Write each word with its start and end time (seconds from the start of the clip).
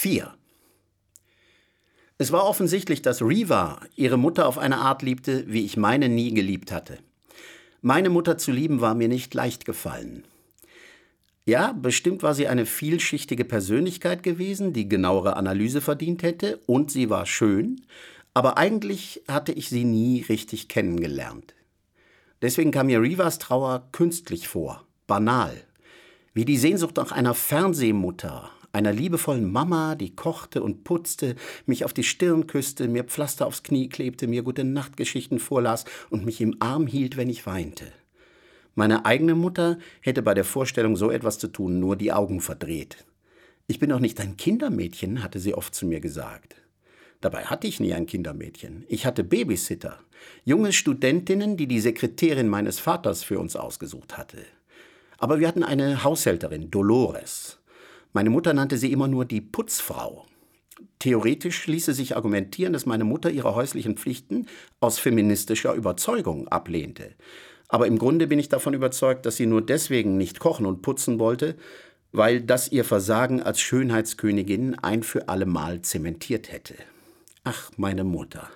4. 0.00 0.32
Es 2.16 2.32
war 2.32 2.46
offensichtlich, 2.46 3.02
dass 3.02 3.20
Reva 3.20 3.82
ihre 3.96 4.16
Mutter 4.16 4.48
auf 4.48 4.56
eine 4.56 4.78
Art 4.78 5.02
liebte, 5.02 5.44
wie 5.46 5.66
ich 5.66 5.76
meine 5.76 6.08
nie 6.08 6.32
geliebt 6.32 6.72
hatte. 6.72 6.96
Meine 7.82 8.08
Mutter 8.08 8.38
zu 8.38 8.50
lieben 8.50 8.80
war 8.80 8.94
mir 8.94 9.08
nicht 9.08 9.34
leicht 9.34 9.66
gefallen. 9.66 10.24
Ja, 11.44 11.72
bestimmt 11.72 12.22
war 12.22 12.32
sie 12.32 12.48
eine 12.48 12.64
vielschichtige 12.64 13.44
Persönlichkeit 13.44 14.22
gewesen, 14.22 14.72
die 14.72 14.88
genauere 14.88 15.36
Analyse 15.36 15.82
verdient 15.82 16.22
hätte, 16.22 16.60
und 16.64 16.90
sie 16.90 17.10
war 17.10 17.26
schön, 17.26 17.82
aber 18.32 18.56
eigentlich 18.56 19.22
hatte 19.28 19.52
ich 19.52 19.68
sie 19.68 19.84
nie 19.84 20.22
richtig 20.22 20.68
kennengelernt. 20.68 21.54
Deswegen 22.40 22.70
kam 22.70 22.86
mir 22.86 23.02
Rivas 23.02 23.38
Trauer 23.38 23.86
künstlich 23.92 24.48
vor, 24.48 24.86
banal, 25.06 25.54
wie 26.32 26.46
die 26.46 26.56
Sehnsucht 26.56 26.96
nach 26.96 27.12
einer 27.12 27.34
Fernsehmutter, 27.34 28.50
einer 28.72 28.92
liebevollen 28.92 29.50
Mama, 29.50 29.94
die 29.94 30.14
kochte 30.14 30.62
und 30.62 30.84
putzte, 30.84 31.36
mich 31.66 31.84
auf 31.84 31.92
die 31.92 32.04
Stirn 32.04 32.46
küsste, 32.46 32.88
mir 32.88 33.04
Pflaster 33.04 33.46
aufs 33.46 33.62
Knie 33.62 33.88
klebte, 33.88 34.26
mir 34.26 34.42
gute 34.42 34.64
Nachtgeschichten 34.64 35.38
vorlas 35.38 35.84
und 36.08 36.24
mich 36.24 36.40
im 36.40 36.56
Arm 36.60 36.86
hielt, 36.86 37.16
wenn 37.16 37.30
ich 37.30 37.46
weinte. 37.46 37.86
Meine 38.74 39.04
eigene 39.04 39.34
Mutter 39.34 39.78
hätte 40.00 40.22
bei 40.22 40.34
der 40.34 40.44
Vorstellung, 40.44 40.96
so 40.96 41.10
etwas 41.10 41.38
zu 41.38 41.48
tun, 41.48 41.80
nur 41.80 41.96
die 41.96 42.12
Augen 42.12 42.40
verdreht. 42.40 43.04
Ich 43.66 43.78
bin 43.78 43.90
doch 43.90 44.00
nicht 44.00 44.20
ein 44.20 44.36
Kindermädchen, 44.36 45.22
hatte 45.22 45.38
sie 45.38 45.54
oft 45.54 45.74
zu 45.74 45.86
mir 45.86 46.00
gesagt. 46.00 46.56
Dabei 47.20 47.44
hatte 47.44 47.66
ich 47.66 47.80
nie 47.80 47.92
ein 47.92 48.06
Kindermädchen. 48.06 48.84
Ich 48.88 49.04
hatte 49.04 49.24
Babysitter, 49.24 49.98
junge 50.44 50.72
Studentinnen, 50.72 51.56
die 51.56 51.66
die 51.66 51.80
Sekretärin 51.80 52.48
meines 52.48 52.78
Vaters 52.78 53.22
für 53.22 53.38
uns 53.38 53.56
ausgesucht 53.56 54.16
hatte. 54.16 54.38
Aber 55.18 55.38
wir 55.38 55.48
hatten 55.48 55.62
eine 55.62 56.02
Haushälterin, 56.02 56.70
Dolores. 56.70 57.59
Meine 58.12 58.30
Mutter 58.30 58.52
nannte 58.54 58.76
sie 58.76 58.92
immer 58.92 59.08
nur 59.08 59.24
die 59.24 59.40
Putzfrau. 59.40 60.26
Theoretisch 60.98 61.66
ließe 61.66 61.94
sich 61.94 62.16
argumentieren, 62.16 62.72
dass 62.72 62.86
meine 62.86 63.04
Mutter 63.04 63.30
ihre 63.30 63.54
häuslichen 63.54 63.96
Pflichten 63.96 64.46
aus 64.80 64.98
feministischer 64.98 65.74
Überzeugung 65.74 66.48
ablehnte. 66.48 67.12
Aber 67.68 67.86
im 67.86 67.98
Grunde 67.98 68.26
bin 68.26 68.38
ich 68.38 68.48
davon 68.48 68.74
überzeugt, 68.74 69.26
dass 69.26 69.36
sie 69.36 69.46
nur 69.46 69.62
deswegen 69.62 70.16
nicht 70.16 70.40
kochen 70.40 70.66
und 70.66 70.82
putzen 70.82 71.18
wollte, 71.18 71.56
weil 72.12 72.40
das 72.40 72.72
ihr 72.72 72.84
Versagen 72.84 73.42
als 73.42 73.60
Schönheitskönigin 73.60 74.76
ein 74.80 75.02
für 75.02 75.28
allemal 75.28 75.82
zementiert 75.82 76.50
hätte. 76.50 76.74
Ach, 77.44 77.70
meine 77.76 78.04
Mutter. 78.04 78.50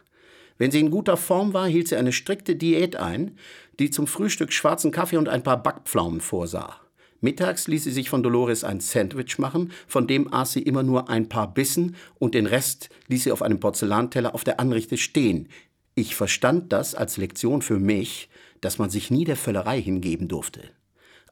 Wenn 0.59 0.71
sie 0.71 0.81
in 0.81 0.91
guter 0.91 1.17
Form 1.17 1.55
war, 1.55 1.67
hielt 1.67 1.89
sie 1.89 1.97
eine 1.97 2.13
strikte 2.13 2.57
Diät 2.57 2.97
ein, 2.97 3.39
die 3.79 3.91
zum 3.91 4.07
Frühstück 4.07 4.53
schwarzen 4.53 4.91
Kaffee 4.91 5.17
und 5.17 5.29
ein 5.29 5.43
paar 5.43 5.63
Backpflaumen 5.63 6.21
vorsah. 6.21 6.81
Mittags 7.25 7.69
ließ 7.69 7.85
sie 7.85 7.91
sich 7.91 8.11
von 8.11 8.23
Dolores 8.23 8.65
ein 8.65 8.81
Sandwich 8.81 9.39
machen, 9.39 9.73
von 9.89 10.07
dem 10.07 10.33
aß 10.33 10.53
sie 10.53 10.63
immer 10.63 10.83
nur 10.83 11.09
ein 11.09 11.31
paar 11.31 11.55
Bissen 11.55 11.97
und 12.19 12.35
den 12.35 12.45
Rest 12.45 12.91
ließ 13.09 13.25
sie 13.25 13.33
auf 13.33 13.41
einem 13.41 13.61
Porzellanteller 13.61 14.35
auf 14.35 14.45
der 14.45 14.61
Anrichte 14.61 14.99
stehen. 14.99 15.49
Ich 15.95 16.15
verstand 16.15 16.71
das 16.71 16.95
als 16.95 17.17
Lektion 17.17 17.63
für 17.63 17.79
mich, 17.79 18.29
dass 18.61 18.79
man 18.79 18.91
sich 18.91 19.11
nie 19.11 19.25
der 19.25 19.37
Völlerei 19.37 19.81
hingeben 19.81 20.29
durfte. 20.29 20.61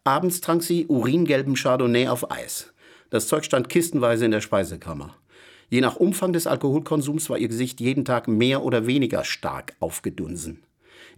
Abends 0.03 0.41
trank 0.41 0.63
sie 0.63 0.87
uringelben 0.87 1.57
Chardonnay 1.57 2.09
auf 2.09 2.31
Eis. 2.31 2.73
Das 3.11 3.29
Zeug 3.29 3.45
stand 3.45 3.69
kistenweise 3.69 4.25
in 4.25 4.31
der 4.31 4.41
Speisekammer. 4.41 5.15
Je 5.69 5.83
nach 5.83 5.97
Umfang 5.97 6.33
des 6.33 6.47
Alkoholkonsums 6.47 7.29
war 7.29 7.37
ihr 7.37 7.49
Gesicht 7.49 7.81
jeden 7.81 8.07
Tag 8.07 8.29
mehr 8.29 8.63
oder 8.63 8.87
weniger 8.87 9.25
stark 9.25 9.75
aufgedunsen. 9.79 10.63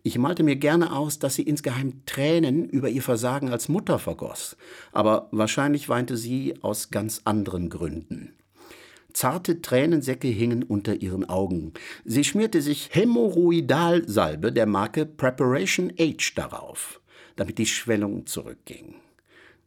Ich 0.07 0.19
malte 0.19 0.43
mir 0.43 0.57
gerne 0.57 0.95
aus, 0.95 1.19
dass 1.19 1.35
sie 1.35 1.45
insgeheim 1.45 2.03
Tränen 2.05 2.69
über 2.69 2.91
ihr 2.91 3.01
Versagen 3.01 3.49
als 3.49 3.71
Mutter 3.71 3.99
vergoss, 3.99 4.55
aber 4.93 5.29
wahrscheinlich 5.31 5.89
weinte 5.89 6.19
sie 6.19 6.57
aus 6.61 6.91
ganz 6.91 7.23
anderen 7.25 7.71
Gründen. 7.71 8.35
Zarte 9.15 9.63
Tränensäcke 9.63 10.29
hingen 10.29 10.63
unter 10.63 10.97
ihren 10.97 11.27
Augen. 11.27 11.73
Sie 12.05 12.23
schmierte 12.23 12.61
sich 12.61 12.91
Hämorrhoidalsalbe 12.93 14.53
der 14.53 14.67
Marke 14.67 15.07
Preparation 15.07 15.91
H 15.99 16.33
darauf, 16.35 17.01
damit 17.37 17.57
die 17.57 17.65
Schwellung 17.65 18.27
zurückging. 18.27 18.97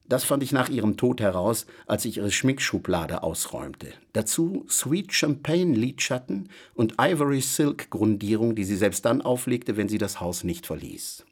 Das 0.09 0.23
fand 0.23 0.41
ich 0.41 0.53
nach 0.53 0.69
ihrem 0.69 0.95
Tod 0.95 1.19
heraus, 1.19 1.65
als 1.85 2.05
ich 2.05 2.17
ihre 2.17 2.31
Schminkschublade 2.31 3.23
ausräumte. 3.23 3.93
Dazu 4.13 4.65
Sweet 4.69 5.11
Champagne 5.13 5.75
Lidschatten 5.75 6.49
und 6.73 6.95
Ivory 6.99 7.41
Silk 7.41 7.89
Grundierung, 7.89 8.55
die 8.55 8.63
sie 8.63 8.77
selbst 8.77 9.03
dann 9.03 9.21
auflegte, 9.21 9.75
wenn 9.75 9.89
sie 9.89 9.97
das 9.97 10.21
Haus 10.21 10.43
nicht 10.45 10.65
verließ. 10.65 11.25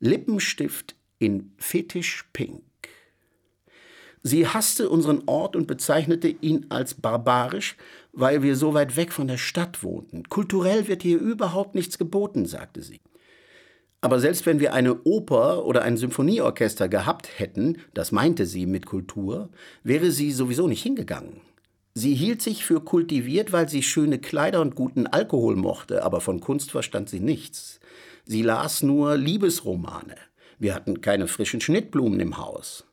Lippenstift 0.00 0.96
in 1.18 1.52
Fetisch 1.58 2.28
Pink. 2.32 2.62
Sie 4.22 4.48
hasste 4.48 4.88
unseren 4.88 5.24
Ort 5.26 5.54
und 5.54 5.66
bezeichnete 5.66 6.28
ihn 6.28 6.66
als 6.70 6.94
barbarisch, 6.94 7.76
weil 8.12 8.42
wir 8.42 8.56
so 8.56 8.72
weit 8.72 8.96
weg 8.96 9.12
von 9.12 9.28
der 9.28 9.36
Stadt 9.36 9.82
wohnten. 9.82 10.30
Kulturell 10.30 10.88
wird 10.88 11.02
hier 11.02 11.18
überhaupt 11.18 11.74
nichts 11.74 11.98
geboten, 11.98 12.46
sagte 12.46 12.80
sie. 12.82 13.00
Aber 14.04 14.20
selbst 14.20 14.44
wenn 14.44 14.60
wir 14.60 14.74
eine 14.74 15.02
Oper 15.04 15.64
oder 15.64 15.80
ein 15.80 15.96
Symphonieorchester 15.96 16.90
gehabt 16.90 17.26
hätten, 17.38 17.78
das 17.94 18.12
meinte 18.12 18.44
sie 18.44 18.66
mit 18.66 18.84
Kultur, 18.84 19.48
wäre 19.82 20.10
sie 20.10 20.30
sowieso 20.30 20.68
nicht 20.68 20.82
hingegangen. 20.82 21.40
Sie 21.94 22.14
hielt 22.14 22.42
sich 22.42 22.66
für 22.66 22.82
kultiviert, 22.82 23.50
weil 23.52 23.66
sie 23.66 23.82
schöne 23.82 24.18
Kleider 24.18 24.60
und 24.60 24.74
guten 24.74 25.06
Alkohol 25.06 25.56
mochte, 25.56 26.04
aber 26.04 26.20
von 26.20 26.40
Kunst 26.40 26.70
verstand 26.70 27.08
sie 27.08 27.20
nichts. 27.20 27.80
Sie 28.26 28.42
las 28.42 28.82
nur 28.82 29.16
Liebesromane. 29.16 30.16
Wir 30.58 30.74
hatten 30.74 31.00
keine 31.00 31.26
frischen 31.26 31.62
Schnittblumen 31.62 32.20
im 32.20 32.36
Haus. 32.36 32.84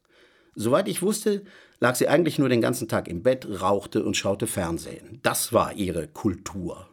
Soweit 0.55 0.87
ich 0.87 1.01
wusste, 1.01 1.43
lag 1.81 1.95
sie 1.95 2.07
eigentlich 2.07 2.39
nur 2.39 2.47
den 2.47 2.61
ganzen 2.61 2.87
Tag 2.87 3.09
im 3.09 3.21
Bett, 3.21 3.45
rauchte 3.59 4.05
und 4.05 4.15
schaute 4.15 4.47
Fernsehen. 4.47 5.19
Das 5.23 5.51
war 5.51 5.73
ihre 5.73 6.07
Kultur. 6.07 6.87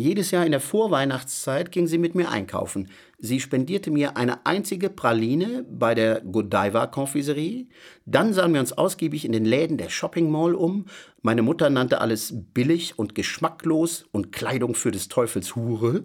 Jedes 0.00 0.30
Jahr 0.30 0.46
in 0.46 0.52
der 0.52 0.60
Vorweihnachtszeit 0.60 1.70
ging 1.70 1.86
sie 1.86 1.98
mit 1.98 2.14
mir 2.14 2.30
einkaufen. 2.30 2.88
Sie 3.18 3.38
spendierte 3.38 3.90
mir 3.90 4.16
eine 4.16 4.46
einzige 4.46 4.88
Praline 4.88 5.66
bei 5.70 5.94
der 5.94 6.22
Godiva 6.22 6.86
Konfiserie. 6.86 7.66
Dann 8.06 8.32
sahen 8.32 8.54
wir 8.54 8.60
uns 8.60 8.72
ausgiebig 8.72 9.26
in 9.26 9.32
den 9.32 9.44
Läden 9.44 9.76
der 9.76 9.90
Shopping 9.90 10.30
Mall 10.30 10.54
um. 10.54 10.86
Meine 11.20 11.42
Mutter 11.42 11.68
nannte 11.68 12.00
alles 12.00 12.32
billig 12.34 12.98
und 12.98 13.14
geschmacklos 13.14 14.06
und 14.10 14.32
Kleidung 14.32 14.74
für 14.74 14.90
des 14.90 15.08
Teufels 15.08 15.54
Hure. 15.54 16.04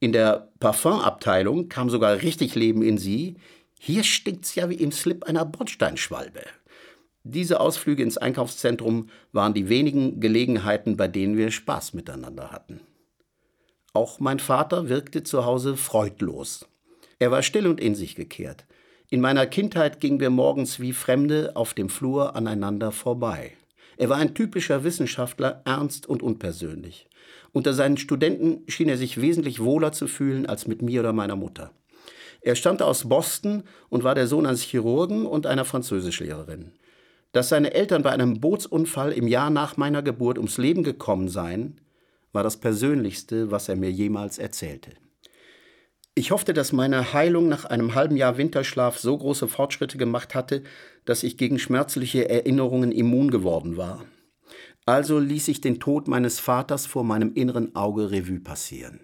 In 0.00 0.10
der 0.10 0.50
Parfumabteilung 0.58 1.68
kam 1.68 1.90
sogar 1.90 2.22
richtig 2.22 2.56
Leben 2.56 2.82
in 2.82 2.98
sie. 2.98 3.36
Hier 3.78 4.02
stinkt's 4.02 4.56
ja 4.56 4.68
wie 4.68 4.74
im 4.74 4.90
Slip 4.90 5.22
einer 5.22 5.44
Bordsteinschwalbe. 5.44 6.40
Diese 7.22 7.60
Ausflüge 7.60 8.02
ins 8.02 8.18
Einkaufszentrum 8.18 9.10
waren 9.30 9.54
die 9.54 9.68
wenigen 9.68 10.18
Gelegenheiten, 10.18 10.96
bei 10.96 11.06
denen 11.06 11.36
wir 11.36 11.52
Spaß 11.52 11.94
miteinander 11.94 12.50
hatten. 12.50 12.80
Auch 13.98 14.20
mein 14.20 14.38
Vater 14.38 14.88
wirkte 14.88 15.24
zu 15.24 15.44
Hause 15.44 15.76
freudlos. 15.76 16.68
Er 17.18 17.32
war 17.32 17.42
still 17.42 17.66
und 17.66 17.80
in 17.80 17.96
sich 17.96 18.14
gekehrt. 18.14 18.64
In 19.10 19.20
meiner 19.20 19.44
Kindheit 19.44 19.98
gingen 19.98 20.20
wir 20.20 20.30
morgens 20.30 20.78
wie 20.78 20.92
Fremde 20.92 21.56
auf 21.56 21.74
dem 21.74 21.88
Flur 21.88 22.36
aneinander 22.36 22.92
vorbei. 22.92 23.54
Er 23.96 24.08
war 24.08 24.18
ein 24.18 24.36
typischer 24.36 24.84
Wissenschaftler, 24.84 25.62
ernst 25.64 26.06
und 26.06 26.22
unpersönlich. 26.22 27.08
Unter 27.52 27.74
seinen 27.74 27.96
Studenten 27.96 28.62
schien 28.68 28.88
er 28.88 28.98
sich 28.98 29.20
wesentlich 29.20 29.64
wohler 29.64 29.90
zu 29.90 30.06
fühlen 30.06 30.46
als 30.46 30.68
mit 30.68 30.80
mir 30.80 31.00
oder 31.00 31.12
meiner 31.12 31.34
Mutter. 31.34 31.72
Er 32.40 32.54
stammte 32.54 32.84
aus 32.84 33.08
Boston 33.08 33.64
und 33.88 34.04
war 34.04 34.14
der 34.14 34.28
Sohn 34.28 34.46
eines 34.46 34.62
Chirurgen 34.62 35.26
und 35.26 35.44
einer 35.44 35.64
Französischlehrerin. 35.64 36.70
Dass 37.32 37.48
seine 37.48 37.74
Eltern 37.74 38.04
bei 38.04 38.10
einem 38.10 38.38
Bootsunfall 38.38 39.10
im 39.10 39.26
Jahr 39.26 39.50
nach 39.50 39.76
meiner 39.76 40.02
Geburt 40.02 40.38
ums 40.38 40.56
Leben 40.56 40.84
gekommen 40.84 41.28
seien, 41.28 41.80
war 42.38 42.44
das 42.44 42.58
Persönlichste, 42.58 43.50
was 43.50 43.68
er 43.68 43.74
mir 43.74 43.90
jemals 43.90 44.38
erzählte. 44.38 44.92
Ich 46.14 46.30
hoffte, 46.30 46.54
dass 46.54 46.70
meine 46.70 47.12
Heilung 47.12 47.48
nach 47.48 47.64
einem 47.64 47.96
halben 47.96 48.16
Jahr 48.16 48.38
Winterschlaf 48.38 48.96
so 48.96 49.18
große 49.18 49.48
Fortschritte 49.48 49.98
gemacht 49.98 50.36
hatte, 50.36 50.62
dass 51.04 51.24
ich 51.24 51.36
gegen 51.36 51.58
schmerzliche 51.58 52.28
Erinnerungen 52.28 52.92
immun 52.92 53.32
geworden 53.32 53.76
war. 53.76 54.04
Also 54.86 55.18
ließ 55.18 55.48
ich 55.48 55.60
den 55.60 55.80
Tod 55.80 56.06
meines 56.06 56.38
Vaters 56.38 56.86
vor 56.86 57.02
meinem 57.02 57.34
inneren 57.34 57.74
Auge 57.74 58.12
Revue 58.12 58.38
passieren. 58.38 59.00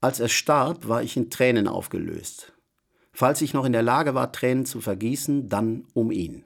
Als 0.00 0.20
er 0.20 0.28
starb, 0.28 0.86
war 0.86 1.02
ich 1.02 1.16
in 1.16 1.28
Tränen 1.28 1.66
aufgelöst. 1.66 2.52
Falls 3.10 3.42
ich 3.42 3.52
noch 3.52 3.64
in 3.64 3.72
der 3.72 3.82
Lage 3.82 4.14
war, 4.14 4.30
Tränen 4.30 4.64
zu 4.64 4.80
vergießen, 4.80 5.48
dann 5.48 5.88
um 5.92 6.12
ihn. 6.12 6.44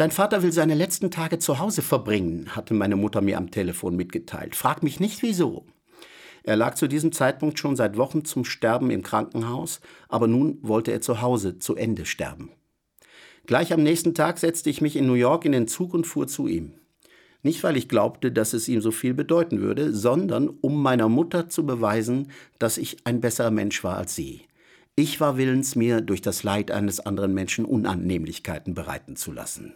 Dein 0.00 0.12
Vater 0.12 0.42
will 0.42 0.50
seine 0.50 0.74
letzten 0.74 1.10
Tage 1.10 1.38
zu 1.38 1.58
Hause 1.58 1.82
verbringen, 1.82 2.56
hatte 2.56 2.72
meine 2.72 2.96
Mutter 2.96 3.20
mir 3.20 3.36
am 3.36 3.50
Telefon 3.50 3.96
mitgeteilt. 3.96 4.56
Frag 4.56 4.82
mich 4.82 4.98
nicht 4.98 5.20
wieso. 5.20 5.66
Er 6.42 6.56
lag 6.56 6.76
zu 6.76 6.88
diesem 6.88 7.12
Zeitpunkt 7.12 7.58
schon 7.58 7.76
seit 7.76 7.98
Wochen 7.98 8.24
zum 8.24 8.46
Sterben 8.46 8.90
im 8.90 9.02
Krankenhaus, 9.02 9.82
aber 10.08 10.26
nun 10.26 10.56
wollte 10.62 10.90
er 10.90 11.02
zu 11.02 11.20
Hause 11.20 11.58
zu 11.58 11.76
Ende 11.76 12.06
sterben. 12.06 12.48
Gleich 13.44 13.74
am 13.74 13.82
nächsten 13.82 14.14
Tag 14.14 14.38
setzte 14.38 14.70
ich 14.70 14.80
mich 14.80 14.96
in 14.96 15.06
New 15.06 15.12
York 15.12 15.44
in 15.44 15.52
den 15.52 15.68
Zug 15.68 15.92
und 15.92 16.06
fuhr 16.06 16.26
zu 16.26 16.46
ihm. 16.46 16.72
Nicht, 17.42 17.62
weil 17.62 17.76
ich 17.76 17.86
glaubte, 17.86 18.32
dass 18.32 18.54
es 18.54 18.68
ihm 18.68 18.80
so 18.80 18.92
viel 18.92 19.12
bedeuten 19.12 19.60
würde, 19.60 19.92
sondern 19.92 20.48
um 20.48 20.80
meiner 20.80 21.10
Mutter 21.10 21.50
zu 21.50 21.66
beweisen, 21.66 22.30
dass 22.58 22.78
ich 22.78 23.04
ein 23.04 23.20
besserer 23.20 23.50
Mensch 23.50 23.84
war 23.84 23.98
als 23.98 24.14
sie. 24.14 24.46
Ich 24.96 25.20
war 25.20 25.36
willens, 25.36 25.76
mir 25.76 26.00
durch 26.00 26.22
das 26.22 26.42
Leid 26.42 26.70
eines 26.70 27.00
anderen 27.00 27.34
Menschen 27.34 27.66
Unannehmlichkeiten 27.66 28.72
bereiten 28.72 29.14
zu 29.16 29.30
lassen. 29.30 29.74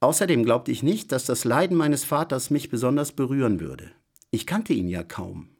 Außerdem 0.00 0.44
glaubte 0.44 0.72
ich 0.72 0.82
nicht, 0.82 1.12
dass 1.12 1.26
das 1.26 1.44
Leiden 1.44 1.76
meines 1.76 2.04
Vaters 2.04 2.50
mich 2.50 2.70
besonders 2.70 3.12
berühren 3.12 3.60
würde. 3.60 3.90
Ich 4.30 4.46
kannte 4.46 4.72
ihn 4.72 4.88
ja 4.88 5.02
kaum. 5.02 5.50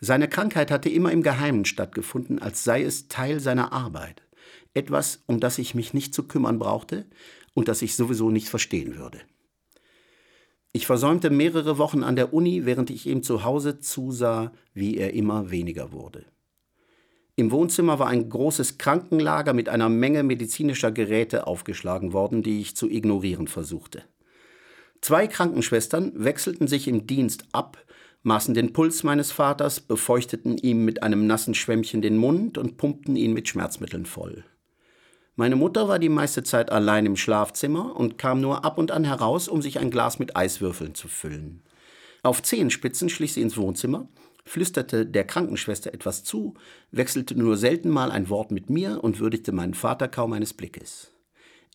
Seine 0.00 0.28
Krankheit 0.28 0.72
hatte 0.72 0.88
immer 0.88 1.12
im 1.12 1.22
Geheimen 1.22 1.64
stattgefunden, 1.64 2.40
als 2.40 2.64
sei 2.64 2.82
es 2.82 3.06
Teil 3.06 3.38
seiner 3.38 3.72
Arbeit. 3.72 4.22
Etwas, 4.74 5.22
um 5.26 5.38
das 5.38 5.58
ich 5.58 5.76
mich 5.76 5.94
nicht 5.94 6.12
zu 6.12 6.24
kümmern 6.24 6.58
brauchte 6.58 7.06
und 7.54 7.68
das 7.68 7.82
ich 7.82 7.94
sowieso 7.94 8.30
nicht 8.30 8.48
verstehen 8.48 8.96
würde. 8.96 9.20
Ich 10.72 10.86
versäumte 10.86 11.30
mehrere 11.30 11.78
Wochen 11.78 12.02
an 12.02 12.16
der 12.16 12.32
Uni, 12.32 12.64
während 12.64 12.90
ich 12.90 13.06
ihm 13.06 13.22
zu 13.22 13.44
Hause 13.44 13.78
zusah, 13.78 14.52
wie 14.74 14.96
er 14.96 15.12
immer 15.12 15.50
weniger 15.50 15.92
wurde. 15.92 16.24
Im 17.34 17.50
Wohnzimmer 17.50 17.98
war 17.98 18.08
ein 18.08 18.28
großes 18.28 18.76
Krankenlager 18.76 19.54
mit 19.54 19.68
einer 19.70 19.88
Menge 19.88 20.22
medizinischer 20.22 20.92
Geräte 20.92 21.46
aufgeschlagen 21.46 22.12
worden, 22.12 22.42
die 22.42 22.60
ich 22.60 22.76
zu 22.76 22.90
ignorieren 22.90 23.48
versuchte. 23.48 24.02
Zwei 25.00 25.26
Krankenschwestern 25.26 26.12
wechselten 26.14 26.68
sich 26.68 26.88
im 26.88 27.06
Dienst 27.06 27.46
ab, 27.52 27.78
maßen 28.22 28.54
den 28.54 28.72
Puls 28.72 29.02
meines 29.02 29.32
Vaters, 29.32 29.80
befeuchteten 29.80 30.58
ihm 30.58 30.84
mit 30.84 31.02
einem 31.02 31.26
nassen 31.26 31.54
Schwämmchen 31.54 32.02
den 32.02 32.18
Mund 32.18 32.58
und 32.58 32.76
pumpten 32.76 33.16
ihn 33.16 33.32
mit 33.32 33.48
Schmerzmitteln 33.48 34.06
voll. 34.06 34.44
Meine 35.34 35.56
Mutter 35.56 35.88
war 35.88 35.98
die 35.98 36.10
meiste 36.10 36.42
Zeit 36.42 36.70
allein 36.70 37.06
im 37.06 37.16
Schlafzimmer 37.16 37.96
und 37.96 38.18
kam 38.18 38.42
nur 38.42 38.64
ab 38.64 38.76
und 38.76 38.90
an 38.90 39.04
heraus, 39.04 39.48
um 39.48 39.62
sich 39.62 39.78
ein 39.78 39.90
Glas 39.90 40.18
mit 40.18 40.36
Eiswürfeln 40.36 40.94
zu 40.94 41.08
füllen. 41.08 41.62
Auf 42.22 42.42
Zehenspitzen 42.42 43.08
schlich 43.08 43.32
sie 43.32 43.40
ins 43.40 43.56
Wohnzimmer, 43.56 44.06
flüsterte 44.44 45.06
der 45.06 45.24
Krankenschwester 45.24 45.94
etwas 45.94 46.24
zu, 46.24 46.54
wechselte 46.90 47.38
nur 47.38 47.56
selten 47.56 47.90
mal 47.90 48.10
ein 48.10 48.28
Wort 48.28 48.50
mit 48.50 48.70
mir 48.70 49.02
und 49.02 49.20
würdigte 49.20 49.52
meinen 49.52 49.74
Vater 49.74 50.08
kaum 50.08 50.32
eines 50.32 50.54
Blickes. 50.54 51.12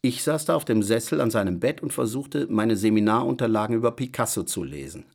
Ich 0.01 0.23
saß 0.23 0.45
da 0.45 0.55
auf 0.55 0.65
dem 0.65 0.83
Sessel 0.83 1.21
an 1.21 1.31
seinem 1.31 1.59
Bett 1.59 1.81
und 1.81 1.91
versuchte, 1.91 2.47
meine 2.49 2.75
Seminarunterlagen 2.75 3.75
über 3.75 3.91
Picasso 3.91 4.43
zu 4.43 4.63
lesen. 4.63 5.05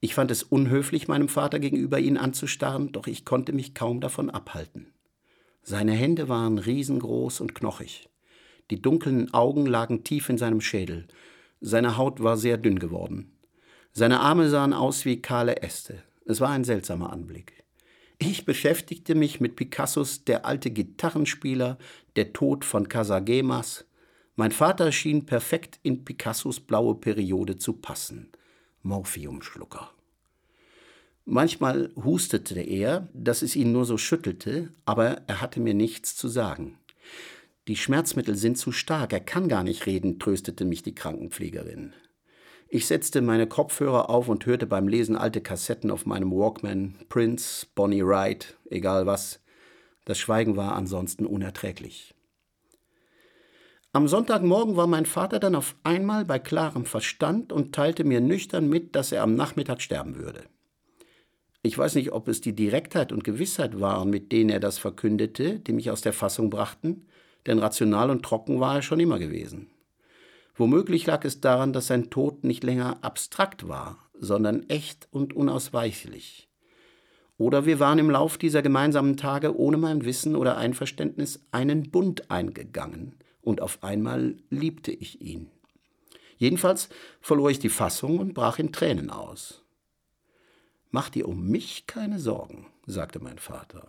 Ich 0.00 0.14
fand 0.14 0.30
es 0.30 0.42
unhöflich, 0.42 1.08
meinem 1.08 1.28
Vater 1.28 1.58
gegenüber 1.58 1.98
ihn 1.98 2.16
anzustarren, 2.16 2.92
doch 2.92 3.06
ich 3.06 3.24
konnte 3.24 3.52
mich 3.52 3.74
kaum 3.74 4.00
davon 4.00 4.30
abhalten. 4.30 4.92
Seine 5.62 5.92
Hände 5.92 6.28
waren 6.28 6.58
riesengroß 6.58 7.40
und 7.40 7.54
knochig. 7.54 8.08
Die 8.70 8.80
dunklen 8.80 9.34
Augen 9.34 9.66
lagen 9.66 10.04
tief 10.04 10.28
in 10.28 10.38
seinem 10.38 10.60
Schädel. 10.60 11.08
Seine 11.60 11.96
Haut 11.96 12.22
war 12.22 12.36
sehr 12.36 12.56
dünn 12.56 12.78
geworden. 12.78 13.36
Seine 13.92 14.20
Arme 14.20 14.48
sahen 14.48 14.72
aus 14.72 15.04
wie 15.04 15.20
kahle 15.20 15.62
Äste. 15.62 16.02
Es 16.28 16.42
war 16.42 16.50
ein 16.50 16.64
seltsamer 16.64 17.10
Anblick. 17.10 17.64
Ich 18.18 18.44
beschäftigte 18.44 19.14
mich 19.14 19.40
mit 19.40 19.56
Picassos 19.56 20.24
Der 20.24 20.44
alte 20.44 20.70
Gitarrenspieler, 20.70 21.78
Der 22.16 22.34
Tod 22.34 22.66
von 22.66 22.86
Casagemas. 22.86 23.86
Mein 24.36 24.52
Vater 24.52 24.92
schien 24.92 25.24
perfekt 25.24 25.80
in 25.82 26.04
Picassos 26.04 26.60
blaue 26.60 26.96
Periode 26.96 27.56
zu 27.56 27.72
passen. 27.72 28.28
Morphiumschlucker. 28.82 29.90
Manchmal 31.24 31.92
hustete 31.96 32.60
er, 32.60 33.08
dass 33.14 33.40
es 33.40 33.56
ihn 33.56 33.72
nur 33.72 33.86
so 33.86 33.96
schüttelte, 33.96 34.70
aber 34.84 35.22
er 35.28 35.40
hatte 35.40 35.60
mir 35.60 35.74
nichts 35.74 36.14
zu 36.14 36.28
sagen. 36.28 36.78
Die 37.68 37.76
Schmerzmittel 37.76 38.36
sind 38.36 38.58
zu 38.58 38.70
stark, 38.70 39.14
er 39.14 39.20
kann 39.20 39.48
gar 39.48 39.64
nicht 39.64 39.86
reden, 39.86 40.18
tröstete 40.18 40.66
mich 40.66 40.82
die 40.82 40.94
Krankenpflegerin. 40.94 41.94
Ich 42.70 42.86
setzte 42.86 43.22
meine 43.22 43.46
Kopfhörer 43.46 44.10
auf 44.10 44.28
und 44.28 44.44
hörte 44.44 44.66
beim 44.66 44.88
Lesen 44.88 45.16
alte 45.16 45.40
Kassetten 45.40 45.90
auf 45.90 46.04
meinem 46.04 46.30
Walkman, 46.30 46.96
Prince, 47.08 47.66
Bonnie 47.74 48.04
Wright, 48.04 48.58
egal 48.68 49.06
was. 49.06 49.40
Das 50.04 50.18
Schweigen 50.18 50.56
war 50.56 50.74
ansonsten 50.74 51.24
unerträglich. 51.24 52.14
Am 53.94 54.06
Sonntagmorgen 54.06 54.76
war 54.76 54.86
mein 54.86 55.06
Vater 55.06 55.40
dann 55.40 55.54
auf 55.54 55.76
einmal 55.82 56.26
bei 56.26 56.38
klarem 56.38 56.84
Verstand 56.84 57.54
und 57.54 57.74
teilte 57.74 58.04
mir 58.04 58.20
nüchtern 58.20 58.68
mit, 58.68 58.94
dass 58.94 59.12
er 59.12 59.22
am 59.22 59.34
Nachmittag 59.34 59.80
sterben 59.80 60.16
würde. 60.16 60.44
Ich 61.62 61.76
weiß 61.76 61.94
nicht, 61.94 62.12
ob 62.12 62.28
es 62.28 62.42
die 62.42 62.54
Direktheit 62.54 63.12
und 63.12 63.24
Gewissheit 63.24 63.80
waren, 63.80 64.10
mit 64.10 64.30
denen 64.30 64.50
er 64.50 64.60
das 64.60 64.76
verkündete, 64.76 65.58
die 65.58 65.72
mich 65.72 65.90
aus 65.90 66.02
der 66.02 66.12
Fassung 66.12 66.50
brachten, 66.50 67.06
denn 67.46 67.58
rational 67.58 68.10
und 68.10 68.22
trocken 68.22 68.60
war 68.60 68.76
er 68.76 68.82
schon 68.82 69.00
immer 69.00 69.18
gewesen. 69.18 69.70
Womöglich 70.58 71.06
lag 71.06 71.24
es 71.24 71.40
daran, 71.40 71.72
dass 71.72 71.86
sein 71.86 72.10
Tod 72.10 72.42
nicht 72.42 72.64
länger 72.64 72.98
abstrakt 73.02 73.68
war, 73.68 74.10
sondern 74.18 74.68
echt 74.68 75.06
und 75.12 75.32
unausweichlich. 75.32 76.48
Oder 77.38 77.64
wir 77.64 77.78
waren 77.78 78.00
im 78.00 78.10
Lauf 78.10 78.36
dieser 78.36 78.60
gemeinsamen 78.60 79.16
Tage 79.16 79.56
ohne 79.56 79.76
mein 79.76 80.04
Wissen 80.04 80.34
oder 80.34 80.58
Einverständnis 80.58 81.46
einen 81.52 81.90
Bund 81.90 82.30
eingegangen, 82.30 83.14
und 83.40 83.62
auf 83.62 83.84
einmal 83.84 84.36
liebte 84.50 84.90
ich 84.90 85.20
ihn. 85.20 85.48
Jedenfalls 86.36 86.88
verlor 87.20 87.50
ich 87.50 87.60
die 87.60 87.68
Fassung 87.68 88.18
und 88.18 88.34
brach 88.34 88.58
in 88.58 88.72
Tränen 88.72 89.10
aus. 89.10 89.62
Mach 90.90 91.08
dir 91.08 91.28
um 91.28 91.48
mich 91.48 91.86
keine 91.86 92.18
Sorgen, 92.18 92.66
sagte 92.84 93.20
mein 93.20 93.38
Vater. 93.38 93.86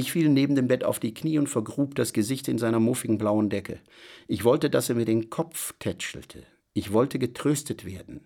Ich 0.00 0.12
fiel 0.12 0.30
neben 0.30 0.54
dem 0.54 0.66
Bett 0.66 0.82
auf 0.82 0.98
die 0.98 1.12
Knie 1.12 1.36
und 1.36 1.50
vergrub 1.50 1.94
das 1.94 2.14
Gesicht 2.14 2.48
in 2.48 2.56
seiner 2.56 2.80
muffigen 2.80 3.18
blauen 3.18 3.50
Decke. 3.50 3.80
Ich 4.28 4.44
wollte, 4.44 4.70
dass 4.70 4.88
er 4.88 4.94
mir 4.94 5.04
den 5.04 5.28
Kopf 5.28 5.74
tätschelte. 5.78 6.42
Ich 6.72 6.94
wollte 6.94 7.18
getröstet 7.18 7.84
werden. 7.84 8.22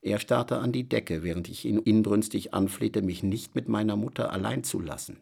Er 0.00 0.18
starrte 0.18 0.56
an 0.56 0.72
die 0.72 0.88
Decke, 0.88 1.22
während 1.22 1.50
ich 1.50 1.66
ihn 1.66 1.76
inbrünstig 1.76 2.54
anflehte, 2.54 3.02
mich 3.02 3.22
nicht 3.22 3.54
mit 3.54 3.68
meiner 3.68 3.96
Mutter 3.96 4.32
allein 4.32 4.64
zu 4.64 4.80
lassen. 4.80 5.20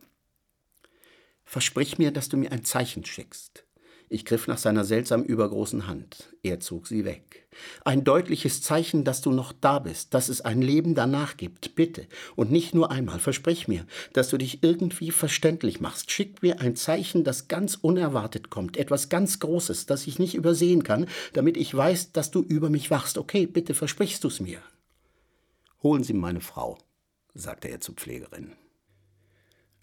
Versprich 1.43 1.99
mir, 1.99 2.13
dass 2.13 2.29
du 2.29 2.37
mir 2.37 2.53
ein 2.53 2.63
Zeichen 2.63 3.05
schickst. 3.05 3.66
Ich 4.09 4.25
griff 4.25 4.47
nach 4.47 4.59
seiner 4.59 4.85
seltsam 4.85 5.25
übergroßen 5.25 5.89
Hand. 5.89 6.33
Er 6.45 6.61
zog 6.61 6.87
sie 6.87 7.05
weg. 7.05 7.49
Ein 7.85 8.05
deutliches 8.05 8.63
Zeichen, 8.63 9.03
dass 9.03 9.21
du 9.21 9.33
noch 9.33 9.53
da 9.53 9.81
bist, 9.81 10.15
dass 10.15 10.29
es 10.29 10.43
ein 10.43 10.63
Leben 10.63 10.95
danach 10.95 11.37
gibt, 11.37 11.75
bitte. 11.75 12.07
Und 12.37 12.53
nicht 12.53 12.73
nur 12.73 12.93
einmal, 12.93 13.19
versprich 13.19 13.67
mir, 13.67 13.85
dass 14.13 14.29
du 14.29 14.39
dich 14.39 14.63
irgendwie 14.63 15.11
verständlich 15.11 15.81
machst. 15.81 16.13
Schick 16.13 16.41
mir 16.41 16.61
ein 16.61 16.77
Zeichen, 16.77 17.25
das 17.25 17.49
ganz 17.49 17.75
unerwartet 17.75 18.49
kommt, 18.49 18.77
etwas 18.77 19.09
ganz 19.09 19.41
Großes, 19.41 19.87
das 19.87 20.07
ich 20.07 20.21
nicht 20.21 20.37
übersehen 20.37 20.85
kann, 20.85 21.07
damit 21.33 21.57
ich 21.57 21.75
weiß, 21.75 22.13
dass 22.13 22.31
du 22.31 22.43
über 22.43 22.71
mich 22.71 22.91
wachst. 22.93 23.19
Okay, 23.19 23.47
bitte 23.47 23.75
versprichst 23.75 24.23
du's 24.23 24.39
mir. 24.39 24.61
Holen 25.83 26.05
Sie 26.05 26.15
meine 26.15 26.41
Frau, 26.41 26.79
sagte 27.35 27.69
er 27.69 27.81
zur 27.81 27.97
Pflegerin. 27.97 28.53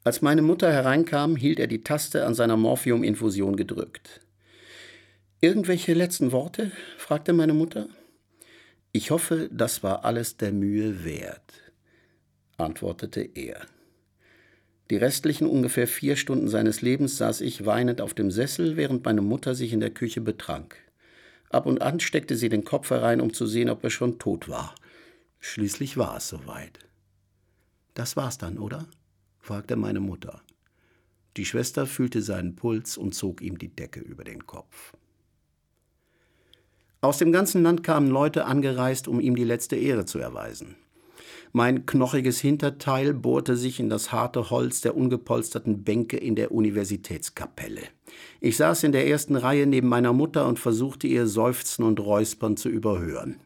Als 0.03 0.21
meine 0.21 0.41
Mutter 0.41 0.71
hereinkam, 0.71 1.37
hielt 1.37 1.59
er 1.59 1.67
die 1.67 1.83
Taste 1.83 2.25
an 2.25 2.33
seiner 2.33 2.57
Morphiuminfusion 2.57 3.55
gedrückt. 3.55 4.19
Irgendwelche 5.39 5.93
letzten 5.93 6.31
Worte? 6.31 6.71
fragte 6.97 7.31
meine 7.31 7.53
Mutter. 7.53 7.87
Ich 8.91 9.11
hoffe, 9.11 9.49
das 9.51 9.81
war 9.81 10.03
alles 10.03 10.37
der 10.37 10.51
Mühe 10.51 11.05
wert, 11.05 11.53
antwortete 12.57 13.21
er. 13.21 13.65
Die 14.89 14.97
restlichen 14.97 15.47
ungefähr 15.47 15.87
vier 15.87 16.17
Stunden 16.17 16.49
seines 16.49 16.81
Lebens 16.81 17.17
saß 17.17 17.41
ich 17.41 17.65
weinend 17.65 18.01
auf 18.01 18.13
dem 18.13 18.29
Sessel, 18.29 18.75
während 18.75 19.05
meine 19.05 19.21
Mutter 19.21 19.55
sich 19.55 19.71
in 19.71 19.79
der 19.79 19.89
Küche 19.89 20.21
betrank. 20.21 20.75
Ab 21.49 21.65
und 21.65 21.81
an 21.81 21.99
steckte 21.99 22.35
sie 22.35 22.49
den 22.49 22.65
Kopf 22.65 22.89
herein, 22.89 23.21
um 23.21 23.33
zu 23.33 23.47
sehen, 23.47 23.69
ob 23.69 23.83
er 23.83 23.89
schon 23.89 24.19
tot 24.19 24.49
war. 24.49 24.75
Schließlich 25.39 25.97
war 25.97 26.17
es 26.17 26.27
soweit. 26.27 26.79
Das 27.93 28.17
war's 28.17 28.37
dann, 28.37 28.57
oder? 28.57 28.87
Fragte 29.43 29.75
meine 29.75 29.99
Mutter. 29.99 30.41
Die 31.35 31.43
Schwester 31.43 31.85
fühlte 31.85 32.21
seinen 32.21 32.55
Puls 32.55 32.97
und 32.97 33.13
zog 33.13 33.41
ihm 33.41 33.57
die 33.57 33.75
Decke 33.75 33.99
über 33.99 34.23
den 34.23 34.47
Kopf. 34.47 34.93
Aus 37.01 37.17
dem 37.17 37.33
ganzen 37.33 37.61
Land 37.61 37.83
kamen 37.83 38.09
Leute 38.09 38.45
angereist, 38.45 39.09
um 39.09 39.19
ihm 39.19 39.35
die 39.35 39.43
letzte 39.43 39.75
Ehre 39.75 40.05
zu 40.05 40.17
erweisen. 40.19 40.77
Mein 41.51 41.85
knochiges 41.85 42.39
Hinterteil 42.39 43.13
bohrte 43.13 43.57
sich 43.57 43.81
in 43.81 43.89
das 43.89 44.13
harte 44.13 44.49
Holz 44.49 44.79
der 44.79 44.95
ungepolsterten 44.95 45.83
Bänke 45.83 46.15
in 46.15 46.35
der 46.35 46.53
Universitätskapelle. 46.53 47.81
Ich 48.39 48.55
saß 48.55 48.83
in 48.83 48.93
der 48.93 49.07
ersten 49.07 49.35
Reihe 49.35 49.67
neben 49.67 49.89
meiner 49.89 50.13
Mutter 50.13 50.47
und 50.47 50.57
versuchte 50.57 51.07
ihr 51.07 51.27
Seufzen 51.27 51.83
und 51.83 51.99
Räuspern 51.99 52.55
zu 52.55 52.69
überhören. 52.69 53.41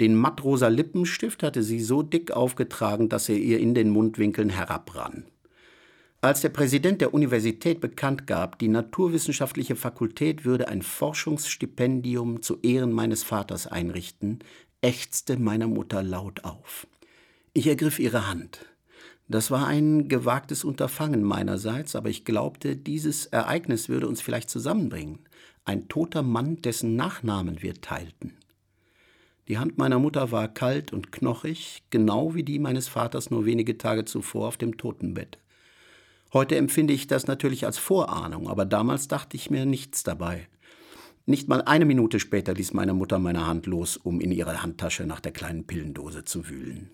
Den 0.00 0.16
mattrosa 0.16 0.68
Lippenstift 0.68 1.42
hatte 1.42 1.62
sie 1.62 1.80
so 1.80 2.02
dick 2.02 2.32
aufgetragen, 2.32 3.08
dass 3.08 3.28
er 3.28 3.36
ihr 3.36 3.60
in 3.60 3.74
den 3.74 3.90
Mundwinkeln 3.90 4.50
herabrann. 4.50 5.24
Als 6.20 6.40
der 6.40 6.48
Präsident 6.48 7.00
der 7.00 7.12
Universität 7.12 7.80
bekannt 7.80 8.26
gab, 8.26 8.58
die 8.58 8.68
naturwissenschaftliche 8.68 9.76
Fakultät 9.76 10.44
würde 10.44 10.68
ein 10.68 10.80
Forschungsstipendium 10.80 12.40
zu 12.40 12.58
Ehren 12.62 12.92
meines 12.92 13.22
Vaters 13.22 13.66
einrichten, 13.66 14.38
ächzte 14.80 15.38
meiner 15.38 15.68
Mutter 15.68 16.02
laut 16.02 16.44
auf. 16.44 16.86
Ich 17.52 17.66
ergriff 17.66 17.98
ihre 17.98 18.26
Hand. 18.26 18.64
Das 19.28 19.50
war 19.50 19.66
ein 19.66 20.08
gewagtes 20.08 20.64
Unterfangen 20.64 21.22
meinerseits, 21.22 21.94
aber 21.94 22.08
ich 22.08 22.24
glaubte, 22.24 22.74
dieses 22.76 23.26
Ereignis 23.26 23.88
würde 23.88 24.08
uns 24.08 24.20
vielleicht 24.20 24.50
zusammenbringen. 24.50 25.20
Ein 25.64 25.88
toter 25.88 26.22
Mann, 26.22 26.56
dessen 26.62 26.96
Nachnamen 26.96 27.62
wir 27.62 27.74
teilten. 27.74 28.34
Die 29.48 29.58
Hand 29.58 29.76
meiner 29.76 29.98
Mutter 29.98 30.30
war 30.32 30.48
kalt 30.48 30.92
und 30.92 31.12
knochig, 31.12 31.82
genau 31.90 32.34
wie 32.34 32.44
die 32.44 32.58
meines 32.58 32.88
Vaters 32.88 33.30
nur 33.30 33.44
wenige 33.44 33.76
Tage 33.76 34.04
zuvor 34.04 34.48
auf 34.48 34.56
dem 34.56 34.78
Totenbett. 34.78 35.38
Heute 36.32 36.56
empfinde 36.56 36.94
ich 36.94 37.06
das 37.06 37.26
natürlich 37.26 37.66
als 37.66 37.78
Vorahnung, 37.78 38.48
aber 38.48 38.64
damals 38.64 39.06
dachte 39.06 39.36
ich 39.36 39.50
mir 39.50 39.66
nichts 39.66 40.02
dabei. 40.02 40.48
Nicht 41.26 41.48
mal 41.48 41.62
eine 41.62 41.84
Minute 41.84 42.20
später 42.20 42.54
ließ 42.54 42.72
meine 42.72 42.94
Mutter 42.94 43.18
meine 43.18 43.46
Hand 43.46 43.66
los, 43.66 43.96
um 43.96 44.20
in 44.20 44.32
ihrer 44.32 44.62
Handtasche 44.62 45.06
nach 45.06 45.20
der 45.20 45.32
kleinen 45.32 45.66
Pillendose 45.66 46.24
zu 46.24 46.48
wühlen. 46.48 46.90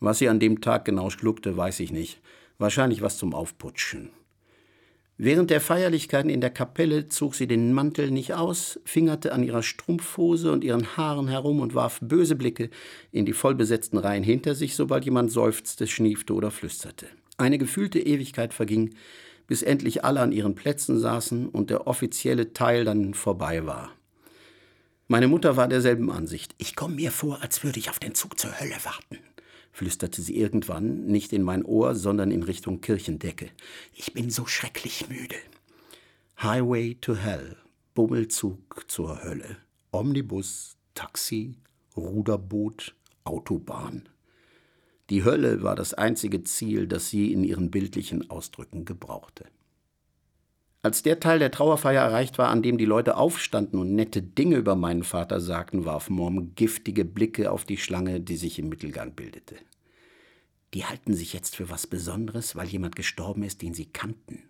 Was 0.00 0.18
sie 0.18 0.28
an 0.28 0.40
dem 0.40 0.60
Tag 0.60 0.84
genau 0.84 1.10
schluckte, 1.10 1.56
weiß 1.56 1.80
ich 1.80 1.92
nicht. 1.92 2.20
Wahrscheinlich 2.58 3.02
was 3.02 3.18
zum 3.18 3.34
Aufputschen. 3.34 4.10
Während 5.24 5.50
der 5.50 5.60
Feierlichkeiten 5.60 6.28
in 6.28 6.40
der 6.40 6.50
Kapelle 6.50 7.06
zog 7.06 7.36
sie 7.36 7.46
den 7.46 7.72
Mantel 7.72 8.10
nicht 8.10 8.34
aus, 8.34 8.80
fingerte 8.84 9.32
an 9.32 9.44
ihrer 9.44 9.62
Strumpfhose 9.62 10.50
und 10.50 10.64
ihren 10.64 10.96
Haaren 10.96 11.28
herum 11.28 11.60
und 11.60 11.76
warf 11.76 12.00
böse 12.02 12.34
Blicke 12.34 12.70
in 13.12 13.24
die 13.24 13.32
vollbesetzten 13.32 13.98
Reihen 13.98 14.24
hinter 14.24 14.56
sich, 14.56 14.74
sobald 14.74 15.04
jemand 15.04 15.30
seufzte, 15.30 15.86
schniefte 15.86 16.34
oder 16.34 16.50
flüsterte. 16.50 17.06
Eine 17.36 17.58
gefühlte 17.58 18.00
Ewigkeit 18.00 18.52
verging, 18.52 18.96
bis 19.46 19.62
endlich 19.62 20.04
alle 20.04 20.18
an 20.18 20.32
ihren 20.32 20.56
Plätzen 20.56 20.98
saßen 20.98 21.48
und 21.50 21.70
der 21.70 21.86
offizielle 21.86 22.52
Teil 22.52 22.84
dann 22.84 23.14
vorbei 23.14 23.64
war. 23.64 23.92
Meine 25.06 25.28
Mutter 25.28 25.56
war 25.56 25.68
derselben 25.68 26.10
Ansicht. 26.10 26.52
Ich 26.58 26.74
komme 26.74 26.96
mir 26.96 27.12
vor, 27.12 27.42
als 27.42 27.62
würde 27.62 27.78
ich 27.78 27.90
auf 27.90 28.00
den 28.00 28.16
Zug 28.16 28.40
zur 28.40 28.58
Hölle 28.58 28.74
warten, 28.82 29.18
flüsterte 29.72 30.22
sie 30.22 30.36
irgendwann, 30.36 31.06
nicht 31.06 31.32
in 31.32 31.42
mein 31.42 31.64
Ohr, 31.64 31.94
sondern 31.94 32.30
in 32.30 32.42
Richtung 32.42 32.80
Kirchendecke. 32.80 33.50
Ich 33.94 34.12
bin 34.12 34.30
so 34.30 34.46
schrecklich 34.46 35.08
müde. 35.08 35.36
Highway 36.40 36.94
to 37.00 37.14
Hell, 37.14 37.56
Bummelzug 37.94 38.84
zur 38.88 39.24
Hölle, 39.24 39.56
Omnibus, 39.90 40.76
Taxi, 40.94 41.56
Ruderboot, 41.96 42.94
Autobahn. 43.24 44.08
Die 45.10 45.24
Hölle 45.24 45.62
war 45.62 45.76
das 45.76 45.94
einzige 45.94 46.42
Ziel, 46.44 46.86
das 46.86 47.10
sie 47.10 47.32
in 47.32 47.44
ihren 47.44 47.70
bildlichen 47.70 48.30
Ausdrücken 48.30 48.84
gebrauchte. 48.84 49.46
Als 50.84 51.04
der 51.04 51.20
Teil 51.20 51.38
der 51.38 51.52
Trauerfeier 51.52 52.02
erreicht 52.02 52.38
war, 52.38 52.48
an 52.48 52.60
dem 52.60 52.76
die 52.76 52.84
Leute 52.84 53.16
aufstanden 53.16 53.78
und 53.78 53.94
nette 53.94 54.20
Dinge 54.20 54.56
über 54.56 54.74
meinen 54.74 55.04
Vater 55.04 55.40
sagten, 55.40 55.84
warf 55.84 56.10
Mom 56.10 56.56
giftige 56.56 57.04
Blicke 57.04 57.52
auf 57.52 57.64
die 57.64 57.76
Schlange, 57.76 58.20
die 58.20 58.36
sich 58.36 58.58
im 58.58 58.68
Mittelgang 58.68 59.12
bildete. 59.14 59.54
Die 60.74 60.84
halten 60.84 61.14
sich 61.14 61.34
jetzt 61.34 61.54
für 61.54 61.70
was 61.70 61.86
Besonderes, 61.86 62.56
weil 62.56 62.66
jemand 62.66 62.96
gestorben 62.96 63.44
ist, 63.44 63.62
den 63.62 63.74
sie 63.74 63.86
kannten. 63.86 64.42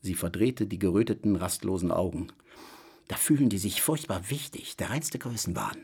Sie 0.00 0.14
verdrehte 0.14 0.66
die 0.66 0.78
geröteten, 0.78 1.34
rastlosen 1.34 1.90
Augen. 1.90 2.28
Da 3.08 3.16
fühlen 3.16 3.48
die 3.48 3.58
sich 3.58 3.82
furchtbar 3.82 4.30
wichtig, 4.30 4.76
der 4.76 4.90
reinste 4.90 5.18
Größenwahn. 5.18 5.78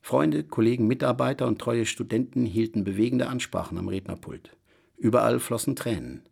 Freunde, 0.00 0.42
Kollegen, 0.42 0.88
Mitarbeiter 0.88 1.46
und 1.46 1.60
treue 1.60 1.86
Studenten 1.86 2.44
hielten 2.44 2.82
bewegende 2.82 3.28
Ansprachen 3.28 3.78
am 3.78 3.86
Rednerpult. 3.86 4.56
Überall 4.96 5.38
flossen 5.38 5.76
Tränen. 5.76 6.22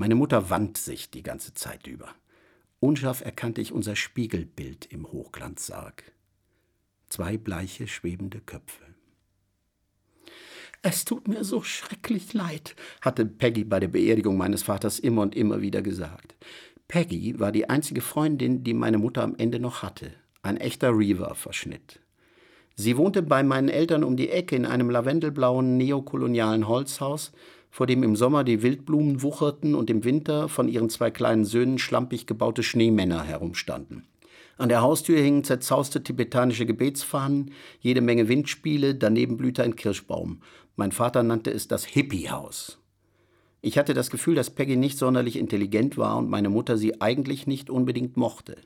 Meine 0.00 0.14
Mutter 0.14 0.48
wand 0.48 0.78
sich 0.78 1.10
die 1.10 1.24
ganze 1.24 1.54
Zeit 1.54 1.88
über. 1.88 2.14
Unscharf 2.78 3.20
erkannte 3.20 3.60
ich 3.60 3.72
unser 3.72 3.96
Spiegelbild 3.96 4.86
im 4.86 5.10
Hochglanzsarg. 5.10 6.12
Zwei 7.08 7.36
bleiche, 7.36 7.88
schwebende 7.88 8.38
Köpfe. 8.40 8.84
Es 10.82 11.04
tut 11.04 11.26
mir 11.26 11.42
so 11.42 11.62
schrecklich 11.62 12.32
leid, 12.32 12.76
hatte 13.00 13.26
Peggy 13.26 13.64
bei 13.64 13.80
der 13.80 13.88
Beerdigung 13.88 14.36
meines 14.36 14.62
Vaters 14.62 15.00
immer 15.00 15.22
und 15.22 15.34
immer 15.34 15.62
wieder 15.62 15.82
gesagt. 15.82 16.36
Peggy 16.86 17.40
war 17.40 17.50
die 17.50 17.68
einzige 17.68 18.00
Freundin, 18.00 18.62
die 18.62 18.74
meine 18.74 18.98
Mutter 18.98 19.24
am 19.24 19.34
Ende 19.34 19.58
noch 19.58 19.82
hatte. 19.82 20.12
Ein 20.42 20.58
echter 20.58 20.96
Reaver-Verschnitt. 20.96 21.98
Sie 22.76 22.96
wohnte 22.96 23.24
bei 23.24 23.42
meinen 23.42 23.68
Eltern 23.68 24.04
um 24.04 24.16
die 24.16 24.30
Ecke 24.30 24.54
in 24.54 24.64
einem 24.64 24.90
lavendelblauen 24.90 25.76
neokolonialen 25.76 26.68
Holzhaus, 26.68 27.32
vor 27.78 27.86
dem 27.86 28.02
im 28.02 28.16
Sommer 28.16 28.42
die 28.42 28.64
Wildblumen 28.64 29.22
wucherten 29.22 29.76
und 29.76 29.88
im 29.88 30.02
Winter 30.02 30.48
von 30.48 30.66
ihren 30.66 30.90
zwei 30.90 31.12
kleinen 31.12 31.44
Söhnen 31.44 31.78
schlampig 31.78 32.26
gebaute 32.26 32.64
Schneemänner 32.64 33.22
herumstanden. 33.22 34.02
An 34.56 34.68
der 34.68 34.82
Haustür 34.82 35.20
hingen 35.20 35.44
zerzauste 35.44 36.02
tibetanische 36.02 36.66
Gebetsfahnen, 36.66 37.52
jede 37.78 38.00
Menge 38.00 38.26
Windspiele, 38.26 38.96
daneben 38.96 39.36
blühte 39.36 39.62
ein 39.62 39.76
Kirschbaum. 39.76 40.40
Mein 40.74 40.90
Vater 40.90 41.22
nannte 41.22 41.52
es 41.52 41.68
das 41.68 41.84
Hippiehaus. 41.84 42.80
Ich 43.60 43.78
hatte 43.78 43.94
das 43.94 44.10
Gefühl, 44.10 44.34
dass 44.34 44.50
Peggy 44.50 44.74
nicht 44.74 44.98
sonderlich 44.98 45.36
intelligent 45.36 45.96
war 45.96 46.16
und 46.16 46.28
meine 46.28 46.48
Mutter 46.48 46.78
sie 46.78 47.00
eigentlich 47.00 47.46
nicht 47.46 47.70
unbedingt 47.70 48.16
mochte. 48.16 48.56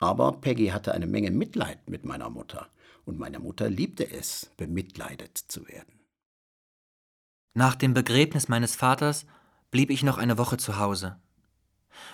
Aber 0.00 0.32
Peggy 0.32 0.70
hatte 0.70 0.92
eine 0.94 1.06
Menge 1.06 1.30
Mitleid 1.30 1.88
mit 1.88 2.04
meiner 2.04 2.28
Mutter 2.28 2.66
und 3.04 3.20
meine 3.20 3.38
Mutter 3.38 3.70
liebte 3.70 4.10
es, 4.10 4.50
bemitleidet 4.56 5.38
zu 5.38 5.68
werden. 5.68 6.01
Nach 7.54 7.74
dem 7.74 7.92
Begräbnis 7.92 8.48
meines 8.48 8.76
Vaters 8.76 9.26
blieb 9.70 9.90
ich 9.90 10.02
noch 10.02 10.16
eine 10.16 10.38
Woche 10.38 10.56
zu 10.56 10.78
Hause. 10.78 11.16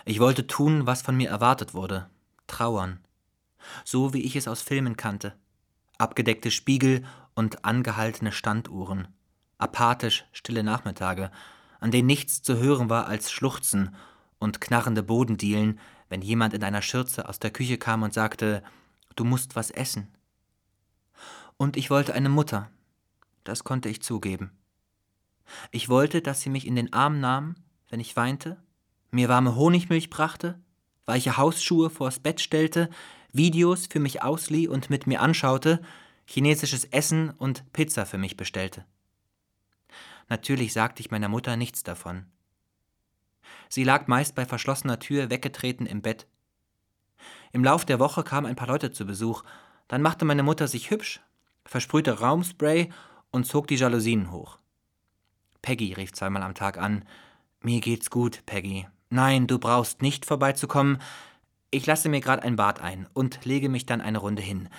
Ich 0.04 0.18
wollte 0.18 0.48
tun, 0.48 0.86
was 0.86 1.02
von 1.02 1.16
mir 1.16 1.30
erwartet 1.30 1.74
wurde, 1.74 2.10
trauern, 2.48 2.98
so 3.84 4.12
wie 4.12 4.22
ich 4.22 4.34
es 4.34 4.48
aus 4.48 4.62
Filmen 4.62 4.96
kannte. 4.96 5.36
Abgedeckte 5.96 6.50
Spiegel 6.50 7.04
und 7.34 7.64
angehaltene 7.64 8.32
Standuhren, 8.32 9.06
apathisch 9.58 10.24
stille 10.32 10.64
Nachmittage, 10.64 11.30
an 11.78 11.92
denen 11.92 12.06
nichts 12.06 12.42
zu 12.42 12.56
hören 12.56 12.90
war 12.90 13.06
als 13.06 13.30
Schluchzen 13.30 13.94
und 14.40 14.60
knarrende 14.60 15.04
Bodendielen, 15.04 15.78
wenn 16.08 16.22
jemand 16.22 16.52
in 16.52 16.64
einer 16.64 16.82
Schürze 16.82 17.28
aus 17.28 17.38
der 17.38 17.52
Küche 17.52 17.78
kam 17.78 18.02
und 18.02 18.12
sagte, 18.12 18.64
du 19.14 19.24
musst 19.24 19.54
was 19.54 19.70
essen. 19.70 20.08
Und 21.56 21.76
ich 21.76 21.90
wollte 21.90 22.14
eine 22.14 22.28
Mutter. 22.28 22.70
Das 23.44 23.62
konnte 23.62 23.88
ich 23.88 24.02
zugeben. 24.02 24.50
Ich 25.70 25.88
wollte, 25.88 26.22
dass 26.22 26.40
sie 26.40 26.50
mich 26.50 26.66
in 26.66 26.76
den 26.76 26.92
Arm 26.92 27.20
nahm, 27.20 27.56
wenn 27.88 28.00
ich 28.00 28.16
weinte, 28.16 28.62
mir 29.10 29.28
warme 29.28 29.56
Honigmilch 29.56 30.10
brachte, 30.10 30.60
weiche 31.06 31.36
Hausschuhe 31.36 31.90
vors 31.90 32.18
Bett 32.20 32.40
stellte, 32.40 32.90
Videos 33.32 33.86
für 33.86 34.00
mich 34.00 34.22
auslieh 34.22 34.68
und 34.68 34.90
mit 34.90 35.06
mir 35.06 35.20
anschaute, 35.20 35.80
chinesisches 36.26 36.84
Essen 36.84 37.30
und 37.30 37.72
Pizza 37.72 38.04
für 38.04 38.18
mich 38.18 38.36
bestellte. 38.36 38.84
Natürlich 40.28 40.72
sagte 40.72 41.00
ich 41.00 41.10
meiner 41.10 41.28
Mutter 41.28 41.56
nichts 41.56 41.82
davon. 41.82 42.26
Sie 43.70 43.84
lag 43.84 44.06
meist 44.06 44.34
bei 44.34 44.44
verschlossener 44.44 44.98
Tür 44.98 45.30
weggetreten 45.30 45.86
im 45.86 46.02
Bett. 46.02 46.26
Im 47.52 47.64
Lauf 47.64 47.84
der 47.86 47.98
Woche 47.98 48.22
kamen 48.22 48.46
ein 48.46 48.56
paar 48.56 48.68
Leute 48.68 48.92
zu 48.92 49.06
Besuch, 49.06 49.42
dann 49.88 50.02
machte 50.02 50.26
meine 50.26 50.42
Mutter 50.42 50.68
sich 50.68 50.90
hübsch, 50.90 51.20
versprühte 51.64 52.20
Raumspray 52.20 52.90
und 53.30 53.44
zog 53.44 53.66
die 53.68 53.76
Jalousien 53.76 54.30
hoch. 54.30 54.58
Peggy 55.68 55.92
rief 55.92 56.14
zweimal 56.14 56.42
am 56.44 56.54
Tag 56.54 56.78
an. 56.78 57.04
Mir 57.60 57.80
geht's 57.82 58.08
gut, 58.08 58.42
Peggy. 58.46 58.86
Nein, 59.10 59.46
du 59.46 59.58
brauchst 59.58 60.00
nicht 60.00 60.24
vorbeizukommen. 60.24 60.96
Ich 61.70 61.84
lasse 61.84 62.08
mir 62.08 62.22
gerade 62.22 62.42
ein 62.42 62.56
Bad 62.56 62.80
ein 62.80 63.06
und 63.12 63.44
lege 63.44 63.68
mich 63.68 63.84
dann 63.84 64.00
eine 64.00 64.16
Runde 64.16 64.40
hin. 64.40 64.70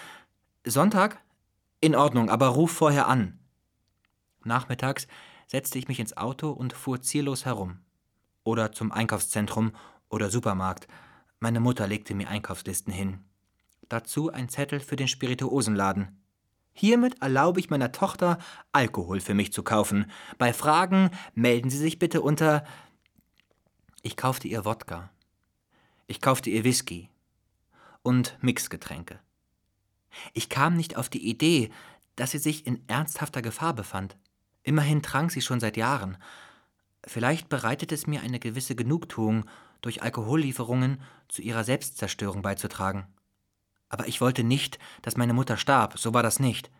Sonntag? 0.66 1.22
In 1.80 1.96
Ordnung, 1.96 2.32
aber 2.32 2.48
ruf 2.48 2.72
vorher 2.72 3.08
an. 3.08 3.38
Nachmittags 4.44 5.08
setzte 5.46 5.78
ich 5.78 5.88
mich 5.88 6.00
ins 6.00 6.18
Auto 6.18 6.50
und 6.50 6.74
fuhr 6.74 7.00
ziellos 7.00 7.46
herum. 7.46 7.82
Oder 8.44 8.72
zum 8.72 8.92
Einkaufszentrum 8.92 9.74
oder 10.10 10.32
Supermarkt. 10.32 10.88
Meine 11.40 11.60
Mutter 11.60 11.86
legte 11.86 12.16
mir 12.16 12.30
Einkaufslisten 12.30 12.92
hin. 12.92 13.20
Dazu 13.90 14.32
ein 14.32 14.50
Zettel 14.50 14.80
für 14.80 14.96
den 14.96 15.08
Spirituosenladen. 15.08 16.20
Hiermit 16.74 17.22
erlaube 17.22 17.60
ich 17.60 17.70
meiner 17.70 17.92
Tochter, 17.92 18.38
Alkohol 18.72 19.20
für 19.20 19.34
mich 19.34 19.52
zu 19.52 19.64
kaufen. 19.64 20.10
Bei 20.38 20.54
Fragen 20.54 21.10
melden 21.36 21.70
Sie 21.70 21.78
sich 21.78 22.00
bitte 22.00 22.22
unter. 22.22 22.64
Ich 24.02 24.16
kaufte 24.16 24.48
ihr 24.48 24.66
Wodka. 24.66 25.10
Ich 26.08 26.22
kaufte 26.22 26.50
ihr 26.50 26.64
Whisky. 26.64 27.10
Und 28.02 28.38
Mixgetränke. 28.42 29.20
Ich 30.34 30.50
kam 30.50 30.76
nicht 30.76 30.96
auf 30.96 31.10
die 31.10 31.28
Idee, 31.28 31.70
dass 32.16 32.32
sie 32.32 32.38
sich 32.38 32.66
in 32.66 32.88
ernsthafter 32.88 33.42
Gefahr 33.42 33.74
befand. 33.74 34.18
Immerhin 34.64 35.02
trank 35.02 35.32
sie 35.32 35.42
schon 35.42 35.60
seit 35.60 35.78
Jahren. 35.78 36.18
Vielleicht 37.06 37.50
bereitet 37.50 37.92
es 37.92 38.08
mir 38.08 38.22
eine 38.22 38.40
gewisse 38.40 38.76
Genugtuung, 38.76 39.46
durch 39.82 40.04
Alkohollieferungen 40.04 41.02
zu 41.30 41.42
ihrer 41.42 41.64
Selbstzerstörung 41.64 42.42
beizutragen. 42.42 43.08
Aber 43.90 44.08
ich 44.08 44.22
wollte 44.22 44.44
nicht, 44.44 44.80
dass 45.02 45.18
meine 45.18 45.34
Mutter 45.34 45.58
starb, 45.58 45.98
so 45.98 46.14
war 46.14 46.24
das 46.24 46.40
nicht. 46.40 46.72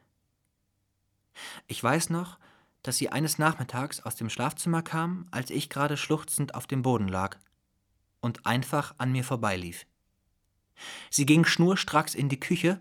Ich 1.68 1.84
weiß 1.84 2.10
noch, 2.10 2.38
dass 2.84 2.98
sie 2.98 3.10
eines 3.10 3.38
Nachmittags 3.38 4.00
aus 4.00 4.16
dem 4.16 4.30
Schlafzimmer 4.30 4.82
kam, 4.82 5.28
als 5.32 5.50
ich 5.50 5.70
gerade 5.70 5.98
schluchzend 5.98 6.56
auf 6.56 6.68
dem 6.68 6.82
Boden 6.82 7.08
lag 7.08 7.38
und 8.22 8.46
einfach 8.46 8.96
an 8.98 9.12
mir 9.12 9.24
vorbeilief. 9.24 9.86
Sie 11.10 11.26
ging 11.26 11.46
schnurstracks 11.46 12.16
in 12.16 12.30
die 12.30 12.40
Küche, 12.40 12.80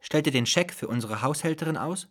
stellte 0.00 0.30
den 0.30 0.46
Scheck 0.46 0.72
für 0.72 0.88
unsere 0.88 1.22
Haushälterin 1.22 1.76
aus, 1.76 2.08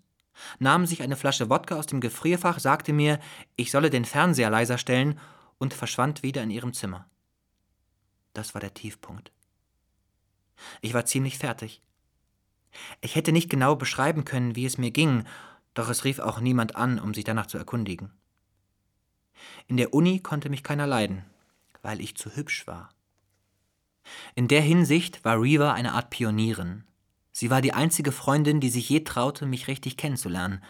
nahm 0.59 0.85
sich 0.85 1.01
eine 1.01 1.15
Flasche 1.15 1.49
Wodka 1.49 1.75
aus 1.75 1.87
dem 1.87 1.99
Gefrierfach, 1.99 2.59
sagte 2.59 2.93
mir, 2.93 3.19
ich 3.55 3.71
solle 3.71 3.89
den 3.89 4.05
Fernseher 4.05 4.49
leiser 4.49 4.77
stellen 4.77 5.19
und 5.57 5.73
verschwand 5.73 6.23
wieder 6.23 6.43
in 6.43 6.51
ihrem 6.51 6.73
Zimmer. 6.73 7.09
Das 8.33 8.53
war 8.53 8.61
der 8.61 8.73
Tiefpunkt. 8.73 9.31
Ich 10.81 10.93
war 10.93 11.05
ziemlich 11.05 11.37
fertig. 11.37 11.81
Ich 13.01 13.15
hätte 13.15 13.31
nicht 13.31 13.49
genau 13.49 13.75
beschreiben 13.75 14.25
können, 14.25 14.55
wie 14.55 14.65
es 14.65 14.77
mir 14.77 14.91
ging, 14.91 15.23
doch 15.73 15.89
es 15.89 16.03
rief 16.03 16.19
auch 16.19 16.39
niemand 16.39 16.75
an, 16.75 16.99
um 16.99 17.13
sich 17.13 17.23
danach 17.23 17.47
zu 17.47 17.57
erkundigen. 17.57 18.11
In 19.67 19.77
der 19.77 19.93
Uni 19.93 20.19
konnte 20.19 20.49
mich 20.49 20.63
keiner 20.63 20.87
leiden, 20.87 21.23
weil 21.81 22.01
ich 22.01 22.15
zu 22.15 22.35
hübsch 22.35 22.67
war. 22.67 22.89
In 24.35 24.47
der 24.47 24.61
Hinsicht 24.61 25.23
war 25.25 25.41
Reva 25.41 25.73
eine 25.73 25.93
Art 25.93 26.09
Pionierin. 26.09 26.83
Sie 27.31 27.49
war 27.49 27.61
die 27.61 27.73
einzige 27.73 28.11
Freundin, 28.11 28.59
die 28.59 28.69
sich 28.69 28.89
je 28.89 29.01
traute, 29.01 29.45
mich 29.45 29.67
richtig 29.67 29.97
kennenzulernen. 29.97 30.63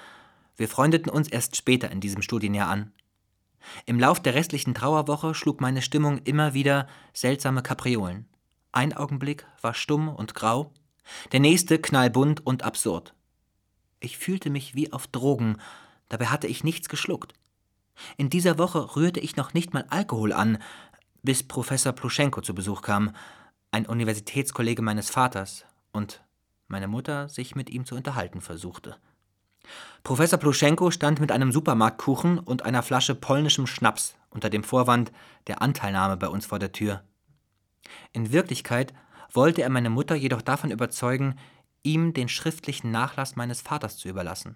Wir 0.57 0.67
freundeten 0.67 1.11
uns 1.11 1.27
erst 1.27 1.55
später 1.55 1.91
in 1.91 2.01
diesem 2.01 2.21
Studienjahr 2.21 2.67
an. 2.67 2.91
Im 3.85 3.99
Lauf 3.99 4.19
der 4.19 4.33
restlichen 4.33 4.73
Trauerwoche 4.73 5.33
schlug 5.33 5.61
meine 5.61 5.81
Stimmung 5.81 6.19
immer 6.19 6.53
wieder 6.53 6.87
seltsame 7.13 7.61
Kapriolen. 7.61 8.27
Ein 8.71 8.93
Augenblick 8.93 9.45
war 9.61 9.73
stumm 9.73 10.09
und 10.09 10.35
grau, 10.35 10.71
der 11.31 11.39
nächste 11.39 11.79
knallbunt 11.79 12.45
und 12.45 12.63
absurd. 12.63 13.13
Ich 13.99 14.17
fühlte 14.17 14.49
mich 14.49 14.75
wie 14.75 14.91
auf 14.93 15.07
Drogen, 15.07 15.57
dabei 16.09 16.27
hatte 16.27 16.47
ich 16.47 16.63
nichts 16.63 16.89
geschluckt. 16.89 17.33
In 18.17 18.29
dieser 18.29 18.57
Woche 18.57 18.95
rührte 18.95 19.19
ich 19.19 19.35
noch 19.35 19.53
nicht 19.53 19.73
mal 19.73 19.85
Alkohol 19.89 20.33
an, 20.33 20.59
bis 21.23 21.43
Professor 21.43 21.93
Pluschenko 21.93 22.41
zu 22.41 22.53
Besuch 22.53 22.81
kam, 22.81 23.15
ein 23.71 23.85
Universitätskollege 23.85 24.81
meines 24.81 25.09
Vaters, 25.09 25.65
und 25.91 26.23
meine 26.67 26.87
Mutter 26.87 27.27
sich 27.29 27.55
mit 27.55 27.69
ihm 27.69 27.85
zu 27.85 27.95
unterhalten 27.95 28.41
versuchte. 28.41 28.97
Professor 30.03 30.39
Pluschenko 30.39 30.91
stand 30.91 31.19
mit 31.19 31.31
einem 31.31 31.51
Supermarktkuchen 31.51 32.39
und 32.39 32.63
einer 32.63 32.83
Flasche 32.83 33.15
polnischem 33.15 33.67
Schnaps 33.67 34.15
unter 34.29 34.49
dem 34.49 34.63
Vorwand 34.63 35.11
der 35.47 35.61
Anteilnahme 35.61 36.17
bei 36.17 36.27
uns 36.27 36.45
vor 36.45 36.59
der 36.59 36.71
Tür. 36.71 37.03
In 38.13 38.31
Wirklichkeit 38.31 38.93
wollte 39.31 39.61
er 39.61 39.69
meine 39.69 39.89
Mutter 39.89 40.15
jedoch 40.15 40.41
davon 40.41 40.71
überzeugen, 40.71 41.35
ihm 41.83 42.13
den 42.13 42.29
schriftlichen 42.29 42.91
Nachlass 42.91 43.35
meines 43.35 43.61
Vaters 43.61 43.97
zu 43.97 44.09
überlassen. 44.09 44.55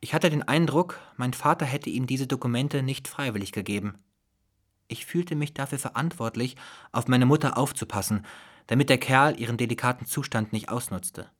Ich 0.00 0.14
hatte 0.14 0.30
den 0.30 0.42
Eindruck, 0.42 0.98
mein 1.16 1.32
Vater 1.32 1.66
hätte 1.66 1.90
ihm 1.90 2.06
diese 2.06 2.26
Dokumente 2.26 2.82
nicht 2.82 3.08
freiwillig 3.08 3.52
gegeben. 3.52 3.96
Ich 4.86 5.04
fühlte 5.04 5.34
mich 5.34 5.52
dafür 5.52 5.78
verantwortlich, 5.78 6.56
auf 6.92 7.08
meine 7.08 7.26
Mutter 7.26 7.58
aufzupassen, 7.58 8.24
damit 8.66 8.88
der 8.88 8.98
Kerl 8.98 9.38
ihren 9.38 9.58
delikaten 9.58 10.06
Zustand 10.06 10.52
nicht 10.52 10.70
ausnutzte. 10.70 11.30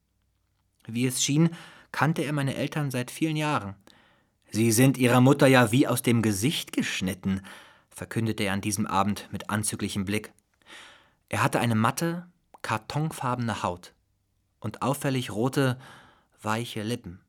Wie 0.86 1.06
es 1.06 1.22
schien, 1.22 1.50
kannte 1.92 2.22
er 2.22 2.32
meine 2.32 2.54
Eltern 2.54 2.90
seit 2.90 3.10
vielen 3.10 3.36
Jahren. 3.36 3.74
Sie 4.50 4.72
sind 4.72 4.98
ihrer 4.98 5.20
Mutter 5.20 5.46
ja 5.46 5.72
wie 5.72 5.86
aus 5.86 6.02
dem 6.02 6.22
Gesicht 6.22 6.72
geschnitten, 6.72 7.42
verkündete 7.90 8.44
er 8.44 8.52
an 8.52 8.60
diesem 8.60 8.86
Abend 8.86 9.28
mit 9.30 9.50
anzüglichem 9.50 10.04
Blick. 10.04 10.32
Er 11.28 11.42
hatte 11.42 11.61
eine 11.61 11.75
matte, 11.75 12.26
kartonfarbene 12.62 13.62
Haut 13.62 13.94
und 14.61 14.82
auffällig 14.82 15.30
rote, 15.30 15.78
weiche 16.40 16.82
Lippen. 16.82 17.20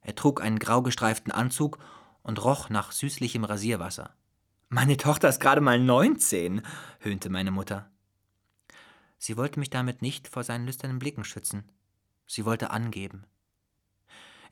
Er 0.00 0.14
trug 0.14 0.40
einen 0.40 0.58
grau 0.58 0.82
gestreiften 0.82 1.32
Anzug 1.32 1.78
und 2.22 2.44
roch 2.44 2.68
nach 2.68 2.92
süßlichem 2.92 3.44
Rasierwasser. 3.44 4.14
Meine 4.68 4.96
Tochter 4.96 5.28
ist 5.28 5.40
gerade 5.40 5.60
mal 5.60 5.78
neunzehn, 5.78 6.62
höhnte 7.00 7.30
meine 7.30 7.50
Mutter. 7.50 7.90
Sie 9.18 9.36
wollte 9.36 9.58
mich 9.58 9.70
damit 9.70 10.02
nicht 10.02 10.28
vor 10.28 10.44
seinen 10.44 10.66
lüsternen 10.66 10.98
Blicken 10.98 11.24
schützen. 11.24 11.70
Sie 12.26 12.44
wollte 12.44 12.70
angeben. 12.70 13.24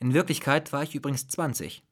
In 0.00 0.14
Wirklichkeit 0.14 0.72
war 0.72 0.82
ich 0.82 0.94
übrigens 0.94 1.28
20. 1.28 1.84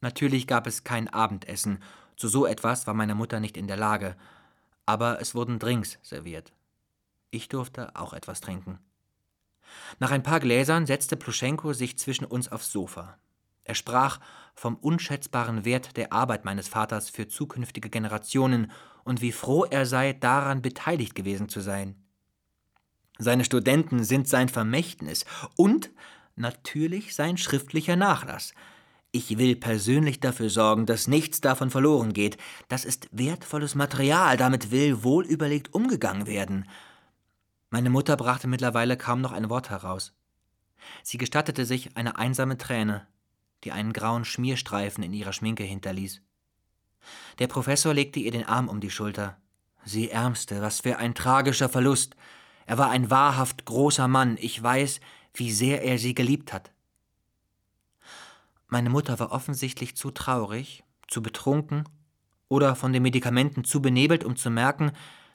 Natürlich 0.00 0.46
gab 0.46 0.66
es 0.66 0.84
kein 0.84 1.08
Abendessen, 1.08 1.82
zu 2.16 2.28
so 2.28 2.46
etwas 2.46 2.86
war 2.86 2.94
meine 2.94 3.14
Mutter 3.14 3.40
nicht 3.40 3.56
in 3.56 3.66
der 3.66 3.76
Lage, 3.76 4.16
aber 4.86 5.20
es 5.20 5.34
wurden 5.34 5.58
Drinks 5.58 5.98
serviert. 6.02 6.52
Ich 7.30 7.48
durfte 7.48 7.96
auch 7.96 8.12
etwas 8.12 8.40
trinken. 8.40 8.78
Nach 9.98 10.10
ein 10.10 10.22
paar 10.22 10.40
Gläsern 10.40 10.86
setzte 10.86 11.16
Pluschenko 11.16 11.72
sich 11.72 11.98
zwischen 11.98 12.24
uns 12.24 12.50
aufs 12.50 12.70
Sofa. 12.70 13.18
Er 13.64 13.74
sprach 13.74 14.20
vom 14.54 14.76
unschätzbaren 14.76 15.64
Wert 15.64 15.96
der 15.96 16.12
Arbeit 16.12 16.44
meines 16.44 16.68
Vaters 16.68 17.08
für 17.08 17.28
zukünftige 17.28 17.88
Generationen 17.88 18.70
und 19.04 19.20
wie 19.20 19.32
froh 19.32 19.64
er 19.64 19.86
sei, 19.86 20.12
daran 20.12 20.62
beteiligt 20.62 21.14
gewesen 21.14 21.48
zu 21.48 21.60
sein. 21.60 21.96
Seine 23.18 23.44
Studenten 23.44 24.04
sind 24.04 24.28
sein 24.28 24.48
Vermächtnis 24.48 25.24
und 25.56 25.90
natürlich 26.36 27.14
sein 27.14 27.36
schriftlicher 27.36 27.96
Nachlass. 27.96 28.52
Ich 29.16 29.38
will 29.38 29.54
persönlich 29.54 30.18
dafür 30.18 30.50
sorgen, 30.50 30.86
dass 30.86 31.06
nichts 31.06 31.40
davon 31.40 31.70
verloren 31.70 32.14
geht. 32.14 32.36
Das 32.66 32.84
ist 32.84 33.06
wertvolles 33.12 33.76
Material, 33.76 34.36
damit 34.36 34.72
will 34.72 35.04
wohlüberlegt 35.04 35.72
umgegangen 35.72 36.26
werden. 36.26 36.68
Meine 37.70 37.90
Mutter 37.90 38.16
brachte 38.16 38.48
mittlerweile 38.48 38.96
kaum 38.96 39.20
noch 39.20 39.30
ein 39.30 39.48
Wort 39.50 39.70
heraus. 39.70 40.14
Sie 41.04 41.16
gestattete 41.16 41.64
sich 41.64 41.96
eine 41.96 42.18
einsame 42.18 42.58
Träne, 42.58 43.06
die 43.62 43.70
einen 43.70 43.92
grauen 43.92 44.24
Schmierstreifen 44.24 45.04
in 45.04 45.12
ihrer 45.12 45.32
Schminke 45.32 45.62
hinterließ. 45.62 46.20
Der 47.38 47.46
Professor 47.46 47.94
legte 47.94 48.18
ihr 48.18 48.32
den 48.32 48.44
Arm 48.44 48.68
um 48.68 48.80
die 48.80 48.90
Schulter. 48.90 49.36
Sie 49.84 50.10
Ärmste, 50.10 50.60
was 50.60 50.80
für 50.80 50.98
ein 50.98 51.14
tragischer 51.14 51.68
Verlust. 51.68 52.16
Er 52.66 52.78
war 52.78 52.90
ein 52.90 53.12
wahrhaft 53.12 53.64
großer 53.64 54.08
Mann. 54.08 54.38
Ich 54.40 54.60
weiß, 54.60 54.98
wie 55.34 55.52
sehr 55.52 55.84
er 55.84 55.98
sie 55.98 56.16
geliebt 56.16 56.52
hat. 56.52 56.73
Meine 58.74 58.90
Mutter 58.90 59.20
war 59.20 59.30
offensichtlich 59.30 59.94
zu 59.94 60.10
traurig, 60.10 60.82
zu 61.06 61.22
betrunken 61.22 61.88
oder 62.48 62.74
von 62.74 62.92
den 62.92 63.04
Medikamenten 63.04 63.62
zu 63.62 63.80
benebelt, 63.80 64.24
um 64.24 64.34
zu 64.34 64.50
merken, 64.50 64.90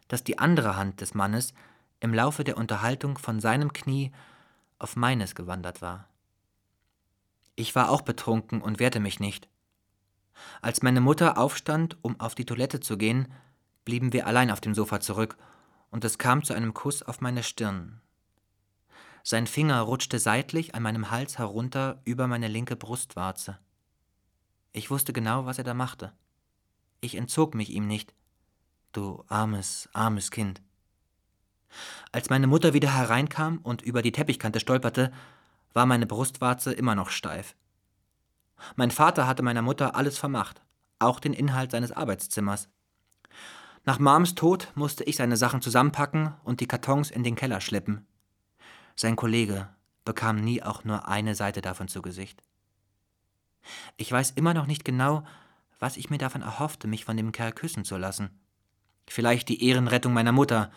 dass 0.10 0.26
die 0.26 0.40
andere 0.40 0.76
Hand 0.76 1.00
des 1.00 1.14
Mannes 1.14 1.54
im 2.02 2.14
Laufe 2.14 2.44
der 2.44 2.58
Unterhaltung 2.58 3.18
von 3.18 3.40
seinem 3.40 3.72
Knie 3.72 4.12
auf 4.78 4.98
meines 4.98 5.36
gewandert 5.36 5.82
war. 5.82 6.10
Ich 7.56 7.76
war 7.76 7.92
auch 7.92 8.02
betrunken 8.02 8.62
und 8.62 8.82
wehrte 8.82 9.00
mich 9.00 9.22
nicht. 9.22 9.48
Als 10.62 10.82
meine 10.82 11.00
Mutter 11.00 11.38
aufstand, 11.38 11.98
um 12.02 12.20
auf 12.20 12.36
die 12.36 12.46
Toilette 12.46 12.82
zu 12.82 12.98
gehen, 12.98 13.30
blieben 13.86 14.12
wir 14.12 14.28
allein 14.28 14.52
auf 14.52 14.60
dem 14.60 14.76
Sofa 14.76 15.00
zurück, 15.00 15.38
und 15.92 16.04
es 16.04 16.18
kam 16.18 16.44
zu 16.44 16.54
einem 16.54 16.74
Kuss 16.74 17.04
auf 17.04 17.22
meine 17.22 17.44
Stirn, 17.44 18.02
sein 19.30 19.46
Finger 19.46 19.82
rutschte 19.82 20.18
seitlich 20.18 20.74
an 20.74 20.82
meinem 20.82 21.12
Hals 21.12 21.38
herunter 21.38 22.02
über 22.04 22.26
meine 22.26 22.48
linke 22.48 22.76
Brustwarze. 22.76 23.60
Ich 24.72 24.90
wusste 24.90 25.14
genau, 25.14 25.46
was 25.46 25.60
er 25.60 25.64
da 25.64 25.76
machte. 25.76 26.14
Ich 27.00 27.14
entzog 27.14 27.54
mich 27.54 27.70
ihm 27.70 27.86
nicht. 27.86 28.16
Du 28.92 29.24
armes, 29.28 29.88
armes 29.94 30.32
Kind. 30.32 30.64
Als 32.12 32.32
meine 32.32 32.48
Mutter 32.48 32.74
wieder 32.74 32.92
hereinkam 32.92 33.60
und 33.60 33.84
über 33.84 34.02
die 34.02 34.12
Teppichkante 34.12 34.60
stolperte, 34.60 35.12
war 35.74 35.86
meine 35.86 36.08
Brustwarze 36.08 36.74
immer 36.74 36.96
noch 36.96 37.12
steif. 37.12 37.56
Mein 38.78 38.90
Vater 38.90 39.28
hatte 39.28 39.44
meiner 39.44 39.62
Mutter 39.62 39.94
alles 39.94 40.18
vermacht, 40.18 40.64
auch 40.98 41.20
den 41.20 41.34
Inhalt 41.34 41.70
seines 41.70 41.92
Arbeitszimmers. 41.92 42.68
Nach 43.86 44.00
Mams 44.00 44.34
Tod 44.34 44.72
musste 44.74 45.04
ich 45.04 45.18
seine 45.18 45.38
Sachen 45.38 45.62
zusammenpacken 45.62 46.34
und 46.44 46.62
die 46.62 46.68
Kartons 46.68 47.12
in 47.12 47.24
den 47.24 47.36
Keller 47.36 47.62
schleppen. 47.62 48.08
Sein 49.02 49.16
Kollege 49.16 49.70
bekam 50.04 50.44
nie 50.44 50.62
auch 50.62 50.84
nur 50.84 51.08
eine 51.08 51.34
Seite 51.34 51.62
davon 51.62 51.88
zu 51.88 52.02
Gesicht. 52.02 52.44
Ich 53.96 54.12
weiß 54.12 54.32
immer 54.32 54.54
noch 54.54 54.66
nicht 54.66 54.84
genau, 54.84 55.24
was 55.80 55.96
ich 55.96 56.10
mir 56.10 56.18
davon 56.18 56.42
erhoffte, 56.42 56.86
mich 56.86 57.06
von 57.06 57.16
dem 57.16 57.32
Kerl 57.32 57.54
küssen 57.54 57.86
zu 57.86 57.96
lassen. 57.96 58.30
Vielleicht 59.08 59.48
die 59.48 59.66
Ehrenrettung 59.66 60.12
meiner 60.12 60.34
Mutter, 60.34 60.70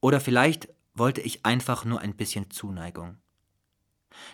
oder 0.00 0.20
vielleicht 0.20 0.68
wollte 0.94 1.20
ich 1.20 1.44
einfach 1.44 1.84
nur 1.84 1.98
ein 1.98 2.14
bisschen 2.14 2.48
Zuneigung. 2.48 3.18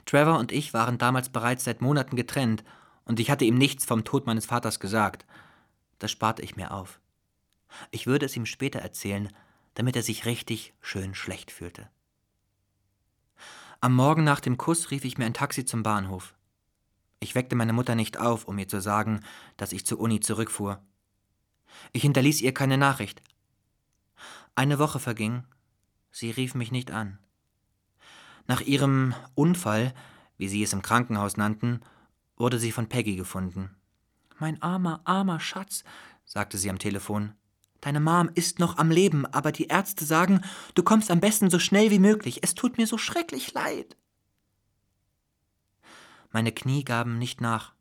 Trevor 0.05 0.39
und 0.39 0.53
ich 0.53 0.75
waren 0.75 0.99
damals 0.99 1.31
bereits 1.31 1.65
seit 1.65 1.81
Monaten 1.81 2.17
getrennt, 2.17 2.63
und 3.07 3.21
ich 3.21 3.31
hatte 3.31 3.47
ihm 3.47 3.57
nichts 3.57 3.87
vom 3.87 4.05
Tod 4.05 4.27
meines 4.27 4.45
Vaters 4.45 4.81
gesagt. 4.81 5.25
Das 5.99 6.11
sparte 6.11 6.43
ich 6.43 6.57
mir 6.57 6.73
auf. 6.73 7.01
Ich 7.91 8.07
würde 8.07 8.27
es 8.27 8.37
ihm 8.37 8.45
später 8.45 8.81
erzählen, 8.81 9.31
damit 9.73 9.97
er 9.97 10.03
sich 10.03 10.27
richtig 10.27 10.75
schön 10.83 11.15
schlecht 11.15 11.51
fühlte. 11.51 11.89
Am 13.83 13.95
Morgen 13.95 14.25
nach 14.25 14.41
dem 14.41 14.59
Kuss 14.59 14.91
rief 14.91 15.07
ich 15.07 15.17
mir 15.17 15.25
ein 15.25 15.33
Taxi 15.33 15.65
zum 15.65 15.83
Bahnhof. 15.83 16.35
Ich 17.19 17.35
weckte 17.35 17.57
meine 17.57 17.73
Mutter 17.73 17.95
nicht 17.95 18.19
auf, 18.19 18.45
um 18.45 18.59
ihr 18.59 18.69
zu 18.69 18.79
sagen, 18.79 19.21
dass 19.57 19.73
ich 19.73 19.87
zur 19.87 20.01
Uni 20.01 20.21
zurückfuhr. 20.21 20.83
Ich 21.93 22.03
hinterließ 22.03 22.43
ihr 22.43 22.53
keine 22.53 22.77
Nachricht. 22.77 23.23
Eine 24.55 24.79
Woche 24.79 24.99
verging, 24.99 25.45
sie 26.11 26.31
rief 26.31 26.55
mich 26.55 26.71
nicht 26.71 26.91
an. 26.91 27.19
Nach 28.47 28.61
ihrem 28.61 29.15
Unfall, 29.35 29.95
wie 30.37 30.49
sie 30.49 30.63
es 30.63 30.75
im 30.75 30.83
Krankenhaus 30.83 31.39
nannten, 31.39 31.81
wurde 32.37 32.59
sie 32.59 32.73
von 32.73 32.87
Peggy 32.87 33.17
gefunden. 33.17 33.75
Mein 34.39 34.61
armer, 34.61 35.01
armer 35.05 35.41
Schatz, 35.41 35.85
sagte 36.27 36.59
sie 36.59 36.69
am 36.69 36.79
Telefon. 36.79 37.33
Deine 37.81 38.01
Mom 38.01 38.31
ist 38.35 38.59
noch 38.59 38.77
am 38.79 38.91
Leben, 38.91 39.27
aber 39.27 39.53
die 39.53 39.69
Ärzte 39.69 40.05
sagen, 40.05 40.43
du 40.75 40.83
kommst 40.83 41.11
am 41.11 41.21
besten 41.21 41.51
so 41.51 41.59
schnell 41.59 41.91
wie 41.91 41.99
möglich. 41.99 42.41
Es 42.43 42.55
tut 42.55 42.77
mir 42.77 42.87
so 42.87 42.99
schrecklich 42.99 43.53
leid. 43.55 43.97
Meine 46.31 46.53
Knie 46.53 46.85
gaben 46.85 47.19
nicht 47.19 47.41
nach. 47.41 47.73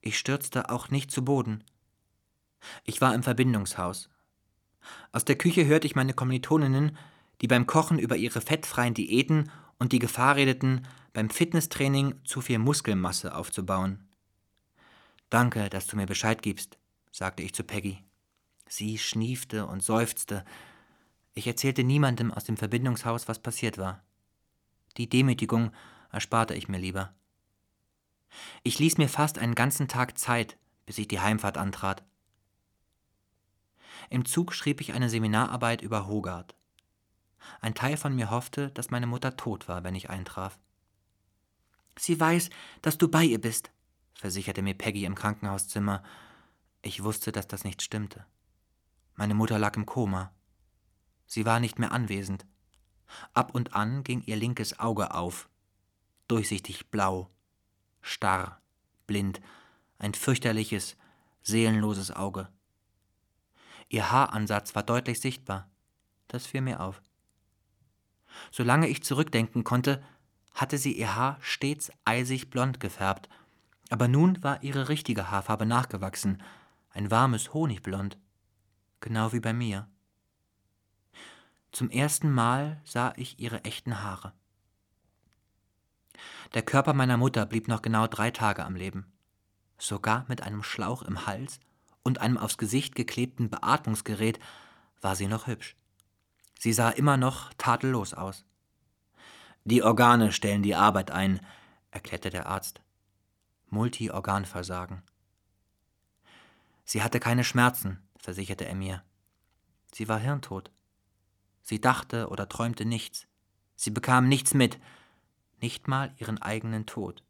Ich 0.00 0.18
stürzte 0.18 0.70
auch 0.70 0.90
nicht 0.90 1.10
zu 1.10 1.24
Boden. 1.24 1.64
Ich 2.84 3.00
war 3.00 3.14
im 3.14 3.22
Verbindungshaus. 3.22 4.08
Aus 5.12 5.24
der 5.24 5.36
Küche 5.36 5.66
hörte 5.66 5.86
ich 5.86 5.94
meine 5.94 6.14
Kommilitoninnen, 6.14 6.96
die 7.40 7.46
beim 7.46 7.66
Kochen 7.66 7.98
über 7.98 8.16
ihre 8.16 8.40
fettfreien 8.40 8.94
Diäten 8.94 9.50
und 9.78 9.92
die 9.92 9.98
Gefahr 9.98 10.36
redeten, 10.36 10.86
beim 11.12 11.30
Fitnesstraining 11.30 12.24
zu 12.24 12.40
viel 12.40 12.58
Muskelmasse 12.58 13.34
aufzubauen. 13.34 14.08
Danke, 15.30 15.68
dass 15.68 15.86
du 15.86 15.96
mir 15.96 16.06
Bescheid 16.06 16.42
gibst, 16.42 16.78
sagte 17.10 17.42
ich 17.42 17.54
zu 17.54 17.64
Peggy. 17.64 18.04
Sie 18.66 18.98
schniefte 18.98 19.66
und 19.66 19.82
seufzte. 19.82 20.44
Ich 21.34 21.46
erzählte 21.46 21.84
niemandem 21.84 22.32
aus 22.32 22.44
dem 22.44 22.56
Verbindungshaus, 22.56 23.28
was 23.28 23.38
passiert 23.38 23.78
war. 23.78 24.02
Die 24.96 25.08
Demütigung 25.08 25.72
ersparte 26.10 26.54
ich 26.54 26.68
mir 26.68 26.78
lieber. 26.78 27.14
Ich 28.62 28.78
ließ 28.78 28.98
mir 28.98 29.08
fast 29.08 29.38
einen 29.38 29.54
ganzen 29.54 29.88
Tag 29.88 30.18
Zeit, 30.18 30.56
bis 30.86 30.98
ich 30.98 31.08
die 31.08 31.20
Heimfahrt 31.20 31.56
antrat. 31.56 32.04
Im 34.10 34.24
Zug 34.24 34.52
schrieb 34.52 34.80
ich 34.80 34.92
eine 34.92 35.08
Seminararbeit 35.08 35.82
über 35.82 36.06
Hogarth. 36.06 36.54
Ein 37.60 37.74
Teil 37.74 37.96
von 37.96 38.14
mir 38.14 38.30
hoffte, 38.30 38.70
dass 38.70 38.90
meine 38.90 39.06
Mutter 39.06 39.36
tot 39.36 39.68
war, 39.68 39.84
wenn 39.84 39.94
ich 39.94 40.10
eintraf. 40.10 40.58
Sie 41.98 42.18
weiß, 42.18 42.50
dass 42.82 42.98
du 42.98 43.08
bei 43.08 43.24
ihr 43.24 43.40
bist, 43.40 43.70
versicherte 44.14 44.62
mir 44.62 44.74
Peggy 44.74 45.04
im 45.04 45.14
Krankenhauszimmer. 45.14 46.02
Ich 46.82 47.02
wusste, 47.02 47.32
dass 47.32 47.46
das 47.46 47.64
nicht 47.64 47.82
stimmte. 47.82 48.26
Meine 49.14 49.34
Mutter 49.34 49.58
lag 49.58 49.76
im 49.76 49.86
Koma. 49.86 50.32
Sie 51.26 51.46
war 51.46 51.60
nicht 51.60 51.78
mehr 51.78 51.92
anwesend. 51.92 52.46
Ab 53.32 53.54
und 53.54 53.74
an 53.74 54.02
ging 54.02 54.22
ihr 54.22 54.36
linkes 54.36 54.78
Auge 54.78 55.14
auf, 55.14 55.48
durchsichtig 56.26 56.90
blau, 56.90 57.30
starr, 58.00 58.60
blind, 59.06 59.40
ein 59.98 60.14
fürchterliches, 60.14 60.96
seelenloses 61.42 62.10
Auge. 62.10 62.48
Ihr 63.88 64.10
Haaransatz 64.10 64.74
war 64.74 64.82
deutlich 64.82 65.20
sichtbar. 65.20 65.70
Das 66.28 66.46
fiel 66.46 66.62
mir 66.62 66.80
auf. 66.80 67.00
Solange 68.50 68.88
ich 68.88 69.04
zurückdenken 69.04 69.62
konnte, 69.62 70.02
hatte 70.54 70.78
sie 70.78 70.92
ihr 70.92 71.14
Haar 71.14 71.38
stets 71.40 71.92
eisig 72.04 72.50
blond 72.50 72.80
gefärbt, 72.80 73.28
aber 73.90 74.08
nun 74.08 74.42
war 74.42 74.62
ihre 74.62 74.88
richtige 74.88 75.30
Haarfarbe 75.30 75.66
nachgewachsen, 75.66 76.42
ein 76.90 77.10
warmes 77.10 77.52
Honigblond, 77.52 78.18
genau 79.04 79.34
wie 79.34 79.40
bei 79.40 79.52
mir. 79.52 79.86
Zum 81.72 81.90
ersten 81.90 82.32
Mal 82.32 82.80
sah 82.84 83.12
ich 83.16 83.38
ihre 83.38 83.62
echten 83.64 84.02
Haare. 84.02 84.32
Der 86.54 86.62
Körper 86.62 86.94
meiner 86.94 87.18
Mutter 87.18 87.44
blieb 87.44 87.68
noch 87.68 87.82
genau 87.82 88.06
drei 88.06 88.30
Tage 88.30 88.64
am 88.64 88.76
Leben, 88.76 89.12
sogar 89.76 90.24
mit 90.28 90.42
einem 90.42 90.62
Schlauch 90.62 91.02
im 91.02 91.26
Hals 91.26 91.60
und 92.02 92.20
einem 92.20 92.38
aufs 92.38 92.56
Gesicht 92.56 92.94
geklebten 92.94 93.50
Beatmungsgerät 93.50 94.38
war 95.02 95.16
sie 95.16 95.26
noch 95.26 95.46
hübsch. 95.46 95.76
Sie 96.58 96.72
sah 96.72 96.88
immer 96.88 97.18
noch 97.18 97.52
tadellos 97.58 98.14
aus. 98.14 98.46
Die 99.64 99.82
Organe 99.82 100.32
stellen 100.32 100.62
die 100.62 100.74
Arbeit 100.74 101.10
ein, 101.10 101.40
erklärte 101.90 102.30
der 102.30 102.46
Arzt. 102.46 102.80
Multiorganversagen. 103.68 105.02
Sie 106.84 107.02
hatte 107.02 107.20
keine 107.20 107.44
Schmerzen, 107.44 108.03
versicherte 108.24 108.64
er 108.66 108.74
mir. 108.74 109.04
Sie 109.92 110.08
war 110.08 110.18
hirntot. 110.18 110.70
Sie 111.62 111.80
dachte 111.80 112.28
oder 112.28 112.48
träumte 112.48 112.84
nichts. 112.84 113.26
Sie 113.76 113.90
bekam 113.90 114.28
nichts 114.28 114.54
mit, 114.54 114.80
nicht 115.60 115.88
mal 115.88 116.14
ihren 116.18 116.40
eigenen 116.40 116.86
Tod. 116.86 117.22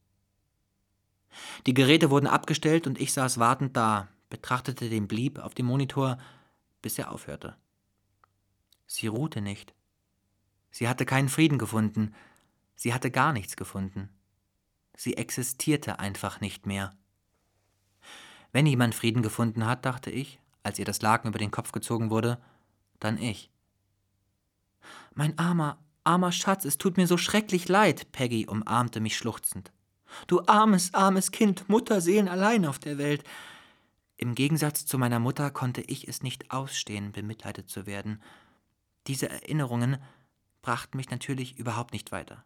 Die 1.67 1.75
Geräte 1.75 2.11
wurden 2.11 2.29
abgestellt 2.29 2.87
und 2.87 3.01
ich 3.01 3.13
saß 3.13 3.39
wartend 3.39 3.77
da, 3.77 4.09
betrachtete 4.31 4.89
den 4.89 5.09
Blieb 5.09 5.39
auf 5.39 5.55
dem 5.55 5.67
Monitor, 5.67 6.19
bis 6.81 6.99
er 6.99 7.11
aufhörte. 7.11 7.57
Sie 8.87 9.09
ruhte 9.09 9.41
nicht. 9.41 9.75
Sie 10.71 10.89
hatte 10.89 11.07
keinen 11.07 11.29
Frieden 11.29 11.59
gefunden. 11.59 12.15
Sie 12.77 12.95
hatte 12.95 13.11
gar 13.11 13.33
nichts 13.33 13.57
gefunden. 13.57 14.11
Sie 14.97 15.17
existierte 15.17 15.99
einfach 15.99 16.41
nicht 16.41 16.67
mehr. 16.67 16.97
Wenn 18.53 18.67
jemand 18.67 18.95
Frieden 18.95 19.23
gefunden 19.23 19.67
hat, 19.67 19.85
dachte 19.85 20.13
ich, 20.13 20.39
als 20.65 20.79
ihr 20.81 20.85
das 20.85 21.03
Laken 21.03 21.29
über 21.29 21.39
den 21.39 21.53
Kopf 21.53 21.71
gezogen 21.71 22.11
wurde, 22.11 22.39
dann 22.99 23.19
ich. 23.19 23.51
Mein 25.15 25.39
armer, 25.39 25.79
armer 26.03 26.33
Schatz, 26.33 26.65
es 26.65 26.79
tut 26.79 26.97
mir 26.97 27.07
so 27.07 27.17
schrecklich 27.17 27.69
leid, 27.69 28.11
Peggy 28.11 28.47
umarmte 28.47 29.01
mich 29.01 29.17
schluchzend. 29.17 29.73
Du 30.27 30.43
armes, 30.47 30.93
armes 30.95 31.31
Kind, 31.31 31.69
Mutterseelen 31.69 32.29
allein 32.29 32.67
auf 32.67 32.79
der 32.79 32.99
Welt. 32.99 33.25
Im 34.17 34.35
Gegensatz 34.35 34.87
zu 34.87 34.99
meiner 34.99 35.19
Mutter 35.19 35.51
konnte 35.51 35.81
ich 35.83 36.09
es 36.09 36.23
nicht 36.23 36.51
ausstehen, 36.51 37.13
bemitleidet 37.13 37.69
zu 37.69 37.87
werden. 37.87 38.23
Diese 39.07 39.29
Erinnerungen 39.29 39.99
brachten 40.63 40.97
mich 40.97 41.11
natürlich 41.11 41.59
überhaupt 41.59 41.93
nicht 41.93 42.13
weiter. 42.13 42.45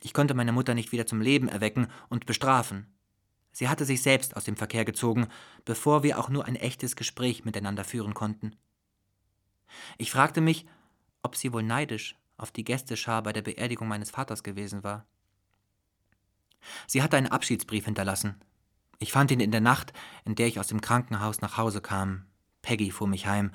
Ich 0.00 0.12
konnte 0.12 0.34
meine 0.34 0.52
Mutter 0.52 0.74
nicht 0.74 0.92
wieder 0.92 1.06
zum 1.06 1.20
Leben 1.20 1.48
erwecken 1.48 1.88
und 2.08 2.26
bestrafen. 2.26 2.86
Sie 3.54 3.70
hatte 3.70 3.86
sich 3.86 4.02
selbst 4.02 4.36
aus 4.36 4.44
dem 4.44 4.56
Verkehr 4.56 4.84
gezogen, 4.84 5.28
bevor 5.64 6.02
wir 6.02 6.18
auch 6.18 6.28
nur 6.28 6.44
ein 6.44 6.56
echtes 6.56 6.94
Gespräch 6.94 7.46
miteinander 7.46 7.84
führen 7.84 8.12
konnten. 8.12 8.54
Ich 9.96 10.10
fragte 10.10 10.42
mich, 10.42 10.66
ob 11.22 11.34
sie 11.34 11.54
wohl 11.54 11.62
neidisch 11.62 12.16
auf 12.36 12.52
die 12.52 12.64
Gästeschar 12.64 13.22
bei 13.22 13.32
der 13.32 13.42
Beerdigung 13.42 13.88
meines 13.88 14.10
Vaters 14.10 14.42
gewesen 14.42 14.84
war. 14.84 15.06
Sie 16.86 17.02
hatte 17.02 17.16
einen 17.16 17.28
Abschiedsbrief 17.28 17.86
hinterlassen, 17.86 18.36
ich 18.98 19.12
fand 19.12 19.30
ihn 19.30 19.40
in 19.40 19.50
der 19.50 19.60
Nacht, 19.60 19.92
in 20.24 20.34
der 20.34 20.46
ich 20.46 20.58
aus 20.58 20.68
dem 20.68 20.80
Krankenhaus 20.80 21.40
nach 21.40 21.58
Hause 21.58 21.80
kam. 21.80 22.24
Peggy 22.62 22.90
fuhr 22.90 23.08
mich 23.08 23.26
heim. 23.26 23.52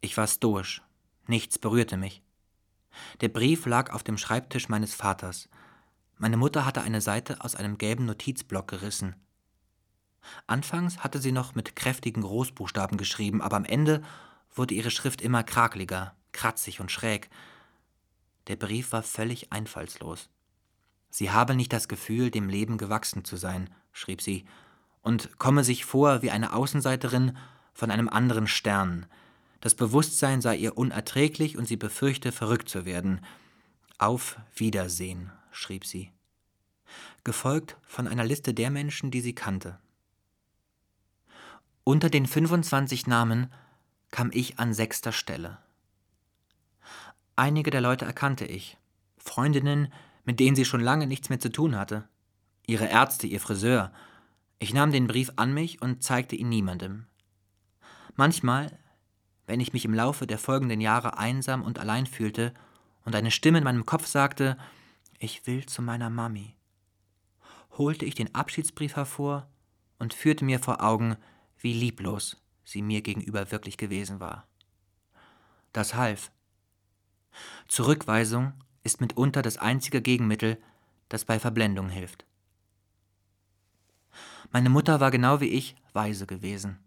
Ich 0.00 0.16
war 0.16 0.26
stoisch. 0.26 0.82
Nichts 1.26 1.58
berührte 1.58 1.96
mich. 1.96 2.22
Der 3.20 3.28
Brief 3.28 3.66
lag 3.66 3.92
auf 3.92 4.04
dem 4.04 4.16
Schreibtisch 4.16 4.68
meines 4.68 4.94
Vaters. 4.94 5.48
Meine 6.18 6.36
Mutter 6.36 6.64
hatte 6.64 6.82
eine 6.82 7.00
Seite 7.00 7.42
aus 7.42 7.56
einem 7.56 7.78
gelben 7.78 8.06
Notizblock 8.06 8.68
gerissen. 8.68 9.16
Anfangs 10.46 10.98
hatte 10.98 11.20
sie 11.20 11.32
noch 11.32 11.54
mit 11.54 11.76
kräftigen 11.76 12.22
Großbuchstaben 12.22 12.98
geschrieben, 12.98 13.42
aber 13.42 13.56
am 13.56 13.64
Ende 13.64 14.02
wurde 14.54 14.74
ihre 14.74 14.90
Schrift 14.90 15.20
immer 15.20 15.42
krakeliger, 15.42 16.14
kratzig 16.32 16.80
und 16.80 16.90
schräg. 16.90 17.28
Der 18.46 18.56
Brief 18.56 18.92
war 18.92 19.02
völlig 19.02 19.52
einfallslos. 19.52 20.30
Sie 21.10 21.30
habe 21.30 21.54
nicht 21.54 21.72
das 21.72 21.88
Gefühl, 21.88 22.30
dem 22.30 22.48
Leben 22.48 22.78
gewachsen 22.78 23.24
zu 23.24 23.36
sein, 23.36 23.70
schrieb 23.92 24.20
sie 24.20 24.44
und 25.02 25.38
komme 25.38 25.64
sich 25.64 25.84
vor 25.84 26.22
wie 26.22 26.30
eine 26.30 26.52
Außenseiterin 26.52 27.36
von 27.72 27.90
einem 27.90 28.08
anderen 28.08 28.46
Stern. 28.46 29.06
Das 29.60 29.74
Bewusstsein 29.74 30.40
sei 30.40 30.56
ihr 30.56 30.76
unerträglich 30.76 31.56
und 31.56 31.66
sie 31.66 31.76
befürchte, 31.76 32.32
verrückt 32.32 32.68
zu 32.68 32.84
werden. 32.84 33.20
Auf 33.98 34.36
Wiedersehen, 34.54 35.32
schrieb 35.50 35.84
sie. 35.84 36.10
Gefolgt 37.24 37.76
von 37.86 38.06
einer 38.06 38.24
Liste 38.24 38.52
der 38.52 38.70
Menschen, 38.70 39.10
die 39.10 39.20
sie 39.20 39.34
kannte. 39.34 39.78
Unter 41.88 42.10
den 42.10 42.26
25 42.26 43.06
Namen 43.06 43.46
kam 44.10 44.30
ich 44.32 44.58
an 44.58 44.74
sechster 44.74 45.12
Stelle. 45.12 45.58
Einige 47.36 47.70
der 47.70 47.80
Leute 47.80 48.04
erkannte 48.04 48.44
ich. 48.44 48.76
Freundinnen, 49.18 49.92
mit 50.24 50.40
denen 50.40 50.56
sie 50.56 50.64
schon 50.64 50.80
lange 50.80 51.06
nichts 51.06 51.28
mehr 51.28 51.38
zu 51.38 51.48
tun 51.48 51.76
hatte. 51.76 52.08
Ihre 52.66 52.86
Ärzte, 52.86 53.28
ihr 53.28 53.38
Friseur, 53.38 53.92
ich 54.58 54.74
nahm 54.74 54.90
den 54.90 55.06
Brief 55.06 55.30
an 55.36 55.54
mich 55.54 55.80
und 55.80 56.02
zeigte 56.02 56.34
ihn 56.34 56.48
niemandem. 56.48 57.06
Manchmal, 58.16 58.76
wenn 59.46 59.60
ich 59.60 59.72
mich 59.72 59.84
im 59.84 59.94
Laufe 59.94 60.26
der 60.26 60.38
folgenden 60.38 60.80
Jahre 60.80 61.18
einsam 61.18 61.62
und 61.62 61.78
allein 61.78 62.06
fühlte 62.06 62.52
und 63.04 63.14
eine 63.14 63.30
Stimme 63.30 63.58
in 63.58 63.64
meinem 63.64 63.86
Kopf 63.86 64.08
sagte, 64.08 64.58
ich 65.20 65.46
will 65.46 65.66
zu 65.66 65.82
meiner 65.82 66.10
Mami, 66.10 66.56
holte 67.78 68.06
ich 68.06 68.16
den 68.16 68.34
Abschiedsbrief 68.34 68.96
hervor 68.96 69.48
und 70.00 70.14
führte 70.14 70.44
mir 70.44 70.58
vor 70.58 70.82
Augen, 70.82 71.16
wie 71.58 71.72
lieblos 71.72 72.36
sie 72.64 72.82
mir 72.82 73.02
gegenüber 73.02 73.50
wirklich 73.50 73.76
gewesen 73.76 74.20
war. 74.20 74.46
Das 75.72 75.94
half. 75.94 76.30
Zurückweisung 77.68 78.54
ist 78.82 79.00
mitunter 79.00 79.42
das 79.42 79.58
einzige 79.58 80.02
Gegenmittel, 80.02 80.58
das 81.08 81.24
bei 81.24 81.38
Verblendung 81.38 81.88
hilft. 81.88 82.24
Meine 84.50 84.70
Mutter 84.70 85.00
war 85.00 85.10
genau 85.10 85.40
wie 85.40 85.48
ich 85.48 85.76
weise 85.92 86.26
gewesen. 86.26 86.78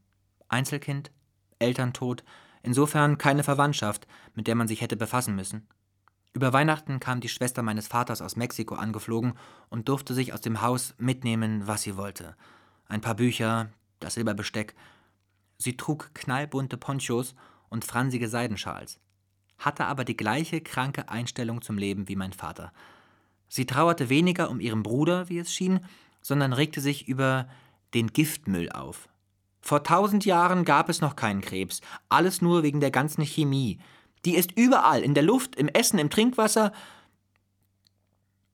Einzelkind, 0.47 1.12
Elterntod, 1.60 2.23
insofern 2.63 3.17
keine 3.17 3.43
Verwandtschaft, 3.43 4.08
mit 4.34 4.47
der 4.47 4.55
man 4.55 4.67
sich 4.67 4.82
hätte 4.82 4.95
befassen 4.95 5.36
müssen. 5.36 5.67
Über 6.34 6.53
Weihnachten 6.53 6.99
kam 6.99 7.21
die 7.21 7.29
Schwester 7.29 7.63
meines 7.63 7.88
Vaters 7.88 8.21
aus 8.21 8.36
Mexiko 8.36 8.75
angeflogen 8.75 9.34
und 9.69 9.89
durfte 9.89 10.13
sich 10.13 10.34
aus 10.34 10.41
dem 10.41 10.62
Haus 10.62 10.93
mitnehmen, 10.97 11.67
was 11.67 11.82
sie 11.82 11.97
wollte. 11.97 12.36
Ein 12.88 13.01
paar 13.01 13.15
Bücher, 13.15 13.69
das 13.99 14.15
Silberbesteck. 14.15 14.75
Sie 15.57 15.77
trug 15.77 16.12
knallbunte 16.13 16.77
Ponchos 16.77 17.35
und 17.69 17.85
fransige 17.85 18.29
Seidenschals, 18.29 18.99
hatte 19.57 19.85
aber 19.85 20.05
die 20.05 20.17
gleiche 20.17 20.62
kranke 20.62 21.09
Einstellung 21.09 21.62
zum 21.62 21.77
Leben 21.77 22.07
wie 22.07 22.15
mein 22.15 22.33
Vater. 22.33 22.71
Sie 23.47 23.65
trauerte 23.65 24.09
weniger 24.09 24.49
um 24.49 24.59
ihren 24.59 24.83
Bruder, 24.83 25.29
wie 25.29 25.39
es 25.39 25.53
schien, 25.53 25.79
sondern 26.21 26.53
regte 26.53 26.81
sich 26.81 27.07
über 27.07 27.49
den 27.93 28.07
Giftmüll 28.13 28.69
auf. 28.71 29.09
Vor 29.62 29.83
tausend 29.83 30.25
Jahren 30.25 30.63
gab 30.65 30.89
es 30.89 31.01
noch 31.01 31.15
keinen 31.15 31.41
Krebs, 31.41 31.81
alles 32.07 32.41
nur 32.41 32.63
wegen 32.63 32.79
der 32.79 32.91
ganzen 32.91 33.23
Chemie. 33.23 33.79
Die 34.25 34.35
ist 34.35 34.51
überall, 34.51 35.01
in 35.01 35.13
der 35.13 35.23
Luft, 35.23 35.55
im 35.55 35.67
Essen, 35.67 35.99
im 35.99 36.09
Trinkwasser. 36.09 36.71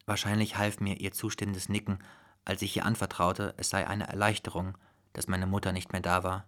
Wahrscheinlich 0.05 0.57
half 0.57 0.79
mir 0.79 0.99
ihr 0.99 1.11
zustimmendes 1.11 1.69
Nicken, 1.69 1.99
als 2.43 2.61
ich 2.61 2.75
ihr 2.75 2.85
anvertraute, 2.85 3.53
es 3.57 3.69
sei 3.69 3.87
eine 3.87 4.07
Erleichterung, 4.07 4.77
dass 5.15 5.27
meine 5.27 5.47
Mutter 5.47 5.71
nicht 5.71 5.91
mehr 5.91 6.01
da 6.01 6.23
war. 6.23 6.45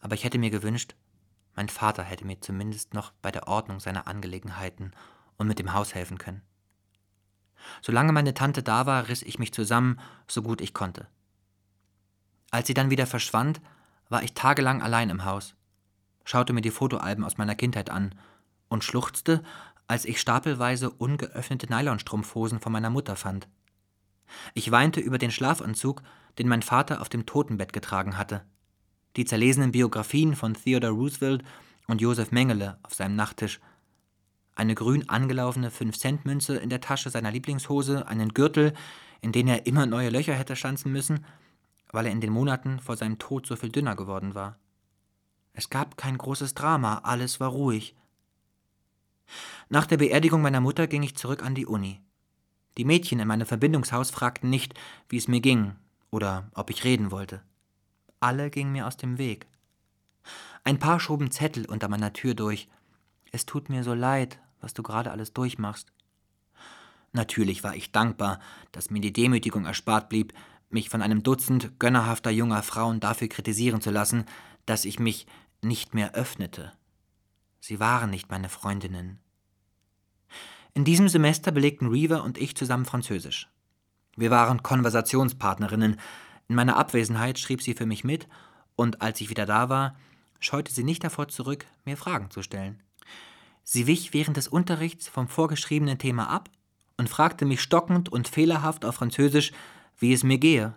Aber 0.00 0.14
ich 0.14 0.24
hätte 0.24 0.38
mir 0.38 0.50
gewünscht, 0.50 0.94
Mein 1.54 1.70
Vater 1.70 2.02
hätte 2.02 2.26
mir 2.26 2.38
zumindest 2.42 2.92
noch 2.92 3.12
bei 3.22 3.30
der 3.32 3.48
Ordnung 3.48 3.80
seiner 3.80 4.06
Angelegenheiten 4.06 4.92
und 5.38 5.48
mit 5.48 5.58
dem 5.58 5.72
Haus 5.72 5.94
helfen 5.94 6.18
können. 6.18 6.42
Solange 7.80 8.12
meine 8.12 8.34
Tante 8.34 8.62
da 8.62 8.84
war, 8.84 9.08
riss 9.08 9.22
ich 9.22 9.38
mich 9.38 9.54
zusammen, 9.54 9.98
so 10.28 10.42
gut 10.42 10.60
ich 10.60 10.74
konnte. 10.74 11.06
Als 12.50 12.66
sie 12.66 12.74
dann 12.74 12.90
wieder 12.90 13.06
verschwand, 13.06 13.62
war 14.10 14.22
ich 14.22 14.34
tagelang 14.34 14.82
allein 14.82 15.08
im 15.08 15.24
Haus, 15.24 15.54
schaute 16.24 16.52
mir 16.52 16.60
die 16.60 16.70
Fotoalben 16.70 17.24
aus 17.24 17.38
meiner 17.38 17.54
Kindheit 17.54 17.88
an 17.88 18.14
und 18.68 18.84
schluchzte, 18.84 19.42
als 19.88 20.04
ich 20.04 20.20
stapelweise 20.20 20.90
ungeöffnete 20.90 21.72
Nylonstrumpfhosen 21.72 22.60
von 22.60 22.72
meiner 22.72 22.90
Mutter 22.90 23.16
fand. 23.16 23.48
Ich 24.54 24.70
weinte 24.70 25.00
über 25.00 25.18
den 25.18 25.30
Schlafanzug, 25.30 26.02
den 26.38 26.48
mein 26.48 26.62
Vater 26.62 27.00
auf 27.00 27.08
dem 27.08 27.26
Totenbett 27.26 27.72
getragen 27.72 28.18
hatte, 28.18 28.44
die 29.16 29.24
zerlesenen 29.24 29.72
Biografien 29.72 30.36
von 30.36 30.54
Theodore 30.54 30.92
Roosevelt 30.92 31.42
und 31.86 32.00
Josef 32.00 32.30
Mengele 32.30 32.78
auf 32.82 32.94
seinem 32.94 33.16
Nachttisch, 33.16 33.60
eine 34.54 34.74
grün 34.74 35.08
angelaufene 35.08 35.70
5-Cent-Münze 35.70 36.56
in 36.56 36.70
der 36.70 36.80
Tasche 36.80 37.10
seiner 37.10 37.30
Lieblingshose, 37.30 38.06
einen 38.08 38.32
Gürtel, 38.32 38.72
in 39.20 39.32
den 39.32 39.48
er 39.48 39.66
immer 39.66 39.86
neue 39.86 40.10
Löcher 40.10 40.34
hätte 40.34 40.56
schanzen 40.56 40.92
müssen, 40.92 41.24
weil 41.92 42.06
er 42.06 42.12
in 42.12 42.20
den 42.20 42.32
Monaten 42.32 42.80
vor 42.80 42.96
seinem 42.96 43.18
Tod 43.18 43.46
so 43.46 43.56
viel 43.56 43.70
dünner 43.70 43.96
geworden 43.96 44.34
war. 44.34 44.58
Es 45.52 45.70
gab 45.70 45.96
kein 45.96 46.18
großes 46.18 46.54
Drama, 46.54 47.00
alles 47.04 47.40
war 47.40 47.50
ruhig. 47.50 47.94
Nach 49.68 49.86
der 49.86 49.96
Beerdigung 49.96 50.42
meiner 50.42 50.60
Mutter 50.60 50.86
ging 50.86 51.02
ich 51.02 51.16
zurück 51.16 51.42
an 51.42 51.54
die 51.54 51.66
Uni. 51.66 52.00
Die 52.76 52.84
Mädchen 52.84 53.20
in 53.20 53.28
meinem 53.28 53.46
Verbindungshaus 53.46 54.10
fragten 54.10 54.50
nicht, 54.50 54.74
wie 55.08 55.16
es 55.16 55.28
mir 55.28 55.40
ging 55.40 55.76
oder 56.10 56.50
ob 56.54 56.70
ich 56.70 56.84
reden 56.84 57.10
wollte. 57.10 57.42
Alle 58.20 58.50
gingen 58.50 58.72
mir 58.72 58.86
aus 58.86 58.96
dem 58.96 59.18
Weg. 59.18 59.46
Ein 60.64 60.78
paar 60.78 61.00
schoben 61.00 61.30
Zettel 61.30 61.66
unter 61.66 61.88
meiner 61.88 62.12
Tür 62.12 62.34
durch. 62.34 62.68
Es 63.30 63.46
tut 63.46 63.68
mir 63.68 63.84
so 63.84 63.94
leid, 63.94 64.40
was 64.60 64.74
du 64.74 64.82
gerade 64.82 65.10
alles 65.10 65.32
durchmachst. 65.32 65.92
Natürlich 67.12 67.62
war 67.62 67.74
ich 67.74 67.92
dankbar, 67.92 68.40
dass 68.72 68.90
mir 68.90 69.00
die 69.00 69.12
Demütigung 69.12 69.64
erspart 69.64 70.08
blieb, 70.08 70.32
mich 70.70 70.88
von 70.88 71.02
einem 71.02 71.22
Dutzend 71.22 71.78
gönnerhafter 71.78 72.30
junger 72.30 72.62
Frauen 72.62 73.00
dafür 73.00 73.28
kritisieren 73.28 73.80
zu 73.80 73.90
lassen, 73.90 74.24
dass 74.66 74.84
ich 74.84 74.98
mich 74.98 75.26
nicht 75.62 75.94
mehr 75.94 76.14
öffnete. 76.14 76.72
Sie 77.60 77.80
waren 77.80 78.10
nicht 78.10 78.30
meine 78.30 78.48
Freundinnen. 78.48 79.18
In 80.74 80.84
diesem 80.84 81.08
Semester 81.08 81.52
belegten 81.52 81.88
Reaver 81.88 82.22
und 82.22 82.38
ich 82.38 82.54
zusammen 82.54 82.84
Französisch. 82.84 83.48
Wir 84.16 84.30
waren 84.30 84.62
Konversationspartnerinnen. 84.62 86.00
In 86.48 86.54
meiner 86.54 86.76
Abwesenheit 86.76 87.38
schrieb 87.38 87.62
sie 87.62 87.74
für 87.74 87.86
mich 87.86 88.02
mit, 88.02 88.26
und 88.74 89.02
als 89.02 89.20
ich 89.20 89.30
wieder 89.30 89.46
da 89.46 89.68
war, 89.68 89.96
scheute 90.40 90.72
sie 90.72 90.84
nicht 90.84 91.04
davor 91.04 91.28
zurück, 91.28 91.66
mir 91.84 91.96
Fragen 91.96 92.30
zu 92.30 92.42
stellen. 92.42 92.82
Sie 93.62 93.86
wich 93.86 94.12
während 94.12 94.36
des 94.36 94.48
Unterrichts 94.48 95.08
vom 95.08 95.28
vorgeschriebenen 95.28 95.98
Thema 95.98 96.30
ab 96.30 96.50
und 96.96 97.08
fragte 97.08 97.44
mich 97.44 97.60
stockend 97.60 98.08
und 98.10 98.28
fehlerhaft 98.28 98.84
auf 98.84 98.96
Französisch, 98.96 99.52
wie 99.98 100.12
es 100.12 100.22
mir 100.22 100.38
gehe, 100.38 100.74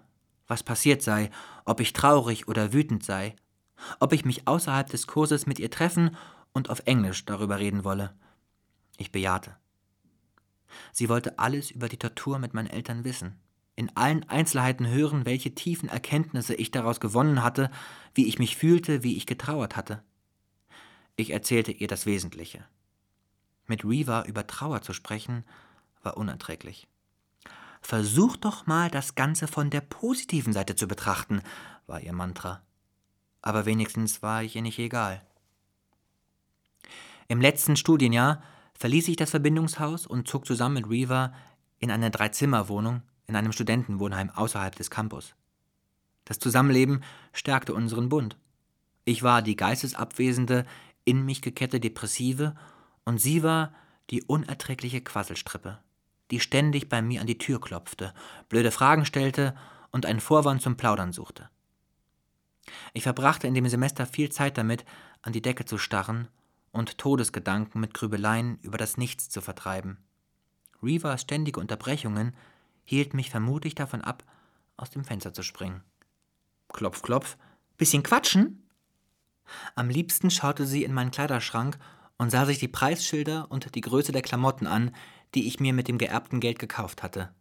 was 0.47 0.63
passiert 0.63 1.01
sei, 1.01 1.29
ob 1.65 1.79
ich 1.79 1.93
traurig 1.93 2.47
oder 2.47 2.73
wütend 2.73 3.03
sei, 3.03 3.35
ob 3.99 4.11
ich 4.11 4.25
mich 4.25 4.47
außerhalb 4.47 4.89
des 4.89 5.07
Kurses 5.07 5.45
mit 5.45 5.59
ihr 5.59 5.69
treffen 5.69 6.17
und 6.51 6.69
auf 6.69 6.81
Englisch 6.85 7.25
darüber 7.25 7.59
reden 7.59 7.83
wolle. 7.83 8.13
Ich 8.97 9.11
bejahte. 9.11 9.58
Sie 10.91 11.09
wollte 11.09 11.39
alles 11.39 11.71
über 11.71 11.89
die 11.89 11.97
Tortur 11.97 12.39
mit 12.39 12.53
meinen 12.53 12.69
Eltern 12.69 13.03
wissen, 13.03 13.39
in 13.75 13.95
allen 13.95 14.27
Einzelheiten 14.27 14.87
hören, 14.87 15.25
welche 15.25 15.55
tiefen 15.55 15.87
Erkenntnisse 15.87 16.53
ich 16.53 16.71
daraus 16.71 16.99
gewonnen 16.99 17.43
hatte, 17.43 17.71
wie 18.13 18.27
ich 18.27 18.37
mich 18.37 18.57
fühlte, 18.57 19.03
wie 19.03 19.15
ich 19.15 19.25
getrauert 19.25 19.77
hatte. 19.77 20.03
Ich 21.15 21.29
erzählte 21.31 21.71
ihr 21.71 21.87
das 21.87 22.05
Wesentliche. 22.05 22.65
Mit 23.67 23.85
Reva 23.85 24.23
über 24.23 24.47
Trauer 24.47 24.81
zu 24.81 24.93
sprechen, 24.93 25.45
war 26.01 26.17
unerträglich. 26.17 26.87
Versuch 27.81 28.35
doch 28.35 28.67
mal, 28.67 28.89
das 28.89 29.15
Ganze 29.15 29.47
von 29.47 29.69
der 29.69 29.81
positiven 29.81 30.53
Seite 30.53 30.75
zu 30.75 30.87
betrachten, 30.87 31.41
war 31.87 32.01
ihr 32.01 32.13
Mantra. 32.13 32.61
Aber 33.41 33.65
wenigstens 33.65 34.21
war 34.21 34.43
ich 34.43 34.55
ihr 34.55 34.61
nicht 34.61 34.79
egal. 34.79 35.25
Im 37.27 37.41
letzten 37.41 37.75
Studienjahr 37.75 38.43
verließ 38.79 39.07
ich 39.07 39.15
das 39.15 39.29
Verbindungshaus 39.29 40.07
und 40.07 40.27
zog 40.27 40.45
zusammen 40.45 40.75
mit 40.75 40.89
Reva 40.89 41.33
in 41.77 41.91
eine 41.91 42.11
Dreizimmerwohnung 42.11 43.03
in 43.27 43.35
einem 43.35 43.51
Studentenwohnheim 43.51 44.31
außerhalb 44.31 44.75
des 44.75 44.89
Campus. 44.89 45.35
Das 46.25 46.39
Zusammenleben 46.39 47.03
stärkte 47.31 47.75
unseren 47.75 48.09
Bund. 48.09 48.37
Ich 49.05 49.21
war 49.21 49.43
die 49.43 49.55
geistesabwesende, 49.55 50.65
in 51.05 51.25
mich 51.25 51.41
gekehrte 51.41 51.79
Depressive 51.79 52.55
und 53.05 53.21
sie 53.21 53.43
war 53.43 53.71
die 54.09 54.23
unerträgliche 54.23 55.01
Quasselstrippe 55.01 55.79
die 56.31 56.39
ständig 56.39 56.89
bei 56.89 57.01
mir 57.01 57.21
an 57.21 57.27
die 57.27 57.37
Tür 57.37 57.59
klopfte, 57.59 58.13
blöde 58.49 58.71
Fragen 58.71 59.05
stellte 59.05 59.55
und 59.91 60.05
einen 60.05 60.19
Vorwand 60.19 60.61
zum 60.61 60.77
Plaudern 60.77 61.11
suchte. 61.11 61.49
Ich 62.93 63.03
verbrachte 63.03 63.47
in 63.47 63.55
dem 63.55 63.67
Semester 63.67 64.05
viel 64.05 64.31
Zeit 64.31 64.57
damit, 64.57 64.85
an 65.21 65.33
die 65.33 65.41
Decke 65.41 65.65
zu 65.65 65.77
starren 65.77 66.27
und 66.71 66.97
Todesgedanken 66.97 67.81
mit 67.81 67.93
Grübeleien 67.93 68.57
über 68.61 68.77
das 68.77 68.97
Nichts 68.97 69.29
zu 69.29 69.41
vertreiben. 69.41 69.97
Reavers 70.81 71.21
ständige 71.21 71.59
Unterbrechungen 71.59 72.35
hielt 72.83 73.13
mich 73.13 73.29
vermutlich 73.29 73.75
davon 73.75 74.01
ab, 74.01 74.23
aus 74.77 74.89
dem 74.89 75.03
Fenster 75.03 75.33
zu 75.33 75.43
springen. 75.43 75.83
Klopf, 76.69 77.01
klopf, 77.01 77.37
bisschen 77.77 78.03
quatschen? 78.03 78.63
Am 79.75 79.89
liebsten 79.89 80.29
schaute 80.29 80.65
sie 80.65 80.83
in 80.83 80.93
meinen 80.93 81.11
Kleiderschrank 81.11 81.77
und 82.17 82.29
sah 82.29 82.45
sich 82.45 82.59
die 82.59 82.67
Preisschilder 82.67 83.47
und 83.49 83.75
die 83.75 83.81
Größe 83.81 84.11
der 84.11 84.21
Klamotten 84.21 84.67
an, 84.67 84.95
die 85.35 85.47
ich 85.47 85.59
mir 85.59 85.73
mit 85.73 85.87
dem 85.87 85.97
geerbten 85.97 86.39
Geld 86.39 86.59
gekauft 86.59 87.03
hatte. 87.03 87.33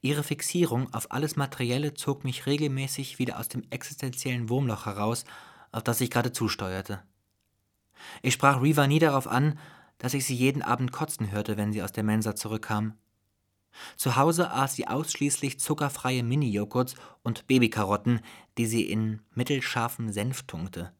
Ihre 0.00 0.22
Fixierung 0.22 0.92
auf 0.94 1.10
alles 1.10 1.36
Materielle 1.36 1.94
zog 1.94 2.24
mich 2.24 2.46
regelmäßig 2.46 3.18
wieder 3.18 3.38
aus 3.38 3.48
dem 3.48 3.64
existenziellen 3.70 4.48
Wurmloch 4.48 4.86
heraus, 4.86 5.24
auf 5.72 5.82
das 5.82 6.00
ich 6.00 6.10
gerade 6.10 6.32
zusteuerte. 6.32 7.02
Ich 8.22 8.34
sprach 8.34 8.60
Reva 8.60 8.86
nie 8.86 8.98
darauf 8.98 9.26
an, 9.26 9.58
dass 9.98 10.14
ich 10.14 10.24
sie 10.24 10.34
jeden 10.34 10.62
Abend 10.62 10.92
kotzen 10.92 11.30
hörte, 11.30 11.56
wenn 11.56 11.72
sie 11.72 11.82
aus 11.82 11.92
der 11.92 12.04
Mensa 12.04 12.34
zurückkam. 12.34 12.94
Zu 13.96 14.16
Hause 14.16 14.50
aß 14.50 14.74
sie 14.74 14.88
ausschließlich 14.88 15.58
zuckerfreie 15.60 16.22
Mini-Joghurts 16.22 16.94
und 17.22 17.46
Babykarotten, 17.46 18.20
die 18.58 18.66
sie 18.66 18.82
in 18.82 19.20
mittelscharfem 19.34 20.12
Senf 20.12 20.42
tunkte. 20.42 20.92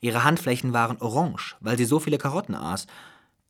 Ihre 0.00 0.24
Handflächen 0.24 0.72
waren 0.72 1.00
orange, 1.00 1.56
weil 1.60 1.78
sie 1.78 1.84
so 1.84 1.98
viele 1.98 2.18
Karotten 2.18 2.54
aß, 2.54 2.86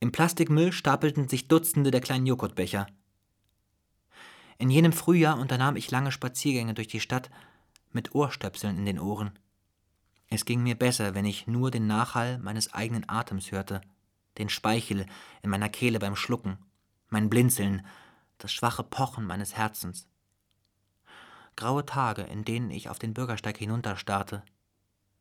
im 0.01 0.13
Plastikmüll 0.13 0.73
stapelten 0.73 1.29
sich 1.29 1.49
Dutzende 1.49 1.91
der 1.91 2.01
kleinen 2.01 2.27
Joghurtbecher. 2.27 2.87
In 4.59 4.71
jenem 4.71 4.93
Frühjahr 4.93 5.39
unternahm 5.39 5.77
ich 5.77 5.91
lange 5.91 6.13
Spaziergänge 6.13 6.75
durch 6.75 6.89
die 6.89 7.01
Stadt 7.01 7.31
mit 7.93 8.15
Ohrstöpseln 8.15 8.79
in 8.79 8.85
den 8.85 8.99
Ohren. 8.99 9.39
Es 10.35 10.47
ging 10.47 10.63
mir 10.63 10.77
besser, 10.77 11.15
wenn 11.15 11.27
ich 11.27 11.47
nur 11.47 11.71
den 11.71 11.87
Nachhall 11.87 12.39
meines 12.39 12.73
eigenen 12.73 13.07
Atems 13.07 13.53
hörte, 13.53 13.83
den 14.39 14.49
Speichel 14.49 15.05
in 15.43 15.51
meiner 15.51 15.69
Kehle 15.69 15.99
beim 15.99 16.17
Schlucken, 16.17 16.57
mein 17.11 17.29
Blinzeln, 17.29 17.85
das 18.39 18.51
schwache 18.51 18.83
Pochen 18.83 19.27
meines 19.27 19.55
Herzens. 19.59 20.09
Graue 21.55 21.85
Tage, 21.85 22.23
in 22.23 22.47
denen 22.47 22.71
ich 22.71 22.89
auf 22.89 22.99
den 22.99 23.13
Bürgersteig 23.13 23.59
hinunterstarrte, 23.59 24.43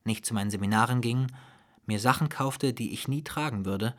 nicht 0.05 0.25
zu 0.25 0.33
meinen 0.33 0.49
Seminaren 0.49 1.01
ging, 1.01 1.27
mir 1.85 1.99
Sachen 1.99 2.29
kaufte, 2.29 2.71
die 2.73 2.93
ich 2.93 3.09
nie 3.09 3.21
tragen 3.21 3.65
würde, 3.65 3.97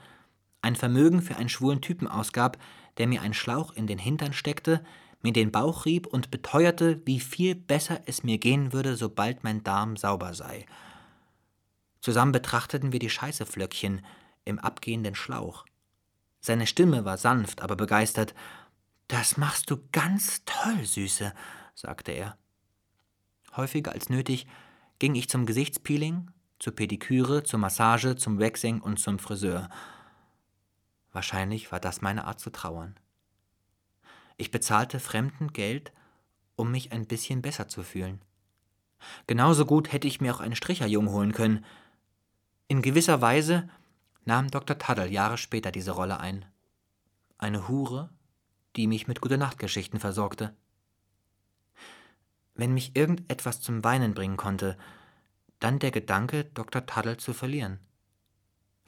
ein 0.63 0.77
Vermögen 0.77 1.21
für 1.21 1.37
einen 1.37 1.51
schwulen 1.51 1.83
Typen 1.83 2.09
ausgab, 2.09 2.57
der 2.97 3.07
mir 3.07 3.21
einen 3.21 3.35
Schlauch 3.35 3.75
in 3.75 3.87
den 3.87 3.99
Hintern 3.99 4.33
steckte, 4.33 4.83
mir 5.21 5.35
den 5.35 5.53
Bauch 5.53 5.85
rieb 5.85 6.07
und 6.07 6.31
beteuerte, 6.31 7.03
wie 7.05 7.21
viel 7.21 7.55
besser 7.55 8.01
es 8.07 8.25
mir 8.25 8.39
gehen 8.39 8.73
würde, 8.73 8.97
sobald 8.97 9.45
mein 9.45 9.63
Darm 9.63 9.99
sauber 9.99 10.33
sei. 10.33 10.65
Zusammen 12.03 12.33
betrachteten 12.33 12.93
wir 12.93 12.99
die 12.99 13.09
Scheißeflöckchen 13.09 14.05
im 14.45 14.59
abgehenden 14.59 15.15
Schlauch. 15.15 15.65
Seine 16.41 16.67
Stimme 16.67 17.05
war 17.05 17.17
sanft, 17.17 17.63
aber 17.63 17.77
begeistert. 17.77 18.35
Das 19.07 19.37
machst 19.37 19.71
du 19.71 19.79
ganz 19.93 20.45
toll, 20.45 20.85
Süße, 20.85 21.33
sagte 21.75 22.11
er. 22.11 22.37
Häufiger 23.57 23.93
als 23.93 24.09
nötig 24.09 24.49
ging 24.99 25.15
ich 25.15 25.29
zum 25.29 25.47
Gesichtspeeling, 25.47 26.31
zur 26.59 26.75
Pediküre, 26.75 27.45
zur 27.45 27.61
Massage, 27.61 28.17
zum 28.17 28.41
Waxing 28.41 28.81
und 28.81 28.99
zum 28.99 29.21
Friseur. 29.21 29.69
Wahrscheinlich 31.13 31.71
war 31.71 31.79
das 31.79 32.01
meine 32.01 32.25
Art 32.25 32.41
zu 32.41 32.51
trauern. 32.51 32.99
Ich 34.37 34.51
bezahlte 34.51 34.99
Fremden 34.99 35.53
Geld, 35.53 35.93
um 36.57 36.73
mich 36.73 36.91
ein 36.91 37.07
bisschen 37.07 37.43
besser 37.43 37.69
zu 37.69 37.85
fühlen. 37.85 38.21
Genauso 39.29 39.67
gut 39.67 39.93
hätte 39.93 40.09
ich 40.09 40.21
mir 40.21 40.35
auch 40.35 40.41
einen 40.41 40.57
Stricherjung 40.57 41.11
holen 41.11 41.33
können. 41.33 41.65
In 42.73 42.81
gewisser 42.81 43.21
Weise 43.21 43.69
nahm 44.25 44.51
Dr. 44.51 44.79
Taddle 44.79 45.07
Jahre 45.07 45.37
später 45.37 45.71
diese 45.71 45.91
Rolle 45.91 46.21
ein. 46.21 46.47
Eine 47.37 47.69
Hure, 47.69 48.09
die 48.77 48.87
mich 48.87 49.07
mit 49.07 49.21
Gute-Nacht-Geschichten 49.21 50.01
versorgte. 50.01 50.57
Wenn 52.55 52.73
mich 52.73 52.97
irgendetwas 52.97 53.61
zum 53.61 53.85
Weinen 53.85 54.15
bringen 54.15 54.39
konnte, 54.39 54.79
Dann 55.61 55.81
der 55.81 55.91
Gedanke, 55.91 56.47
Dr. 56.47 56.87
Taddle 56.87 57.19
zu 57.19 57.35
verlieren. 57.35 57.79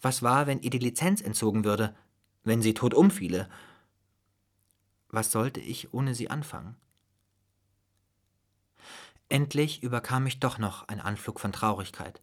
Was 0.01 0.23
war, 0.23 0.47
wenn 0.47 0.61
ihr 0.61 0.71
die 0.71 0.79
Lizenz 0.79 1.21
entzogen 1.21 1.67
würde, 1.67 1.95
wenn 2.43 2.63
sie 2.63 2.73
tot 2.73 2.95
umfiele? 2.95 3.51
Was 5.11 5.31
sollte 5.31 5.61
ich 5.61 5.93
ohne 5.93 6.15
sie 6.15 6.31
anfangen? 6.31 6.75
Endlich 9.29 9.83
überkam 9.83 10.25
mich 10.25 10.41
doch 10.41 10.57
noch 10.57 10.89
ein 10.89 11.03
Anflug 11.03 11.39
von 11.39 11.53
Traurigkeit. 11.53 12.23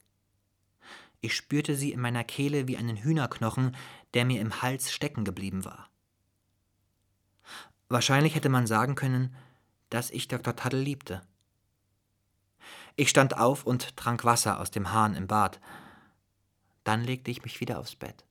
Ich 1.22 1.36
spürte 1.36 1.76
sie 1.76 1.92
in 1.92 2.02
meiner 2.02 2.24
Kehle 2.24 2.68
wie 2.68 2.78
einen 2.78 2.98
Hühnerknochen, 2.98 3.76
der 4.14 4.26
mir 4.26 4.42
im 4.42 4.62
Hals 4.62 4.92
stecken 4.92 5.24
geblieben 5.24 5.64
war. 5.64 5.90
Wahrscheinlich 7.90 8.36
hätte 8.36 8.50
man 8.50 8.68
sagen 8.68 8.96
können, 8.96 9.36
dass 9.90 10.10
ich 10.10 10.28
Dr. 10.28 10.56
Taddle 10.56 10.82
liebte. 10.82 11.22
Ich 12.96 13.10
stand 13.10 13.38
auf 13.38 13.66
und 13.66 13.96
trank 13.98 14.26
Wasser 14.26 14.60
aus 14.60 14.72
dem 14.72 14.92
Hahn 14.92 15.14
im 15.14 15.28
Bad. 15.28 15.60
Dann 16.84 17.04
legte 17.04 17.30
ich 17.30 17.44
mich 17.44 17.60
wieder 17.60 17.80
aufs 17.80 17.96
Bett. 17.96 18.26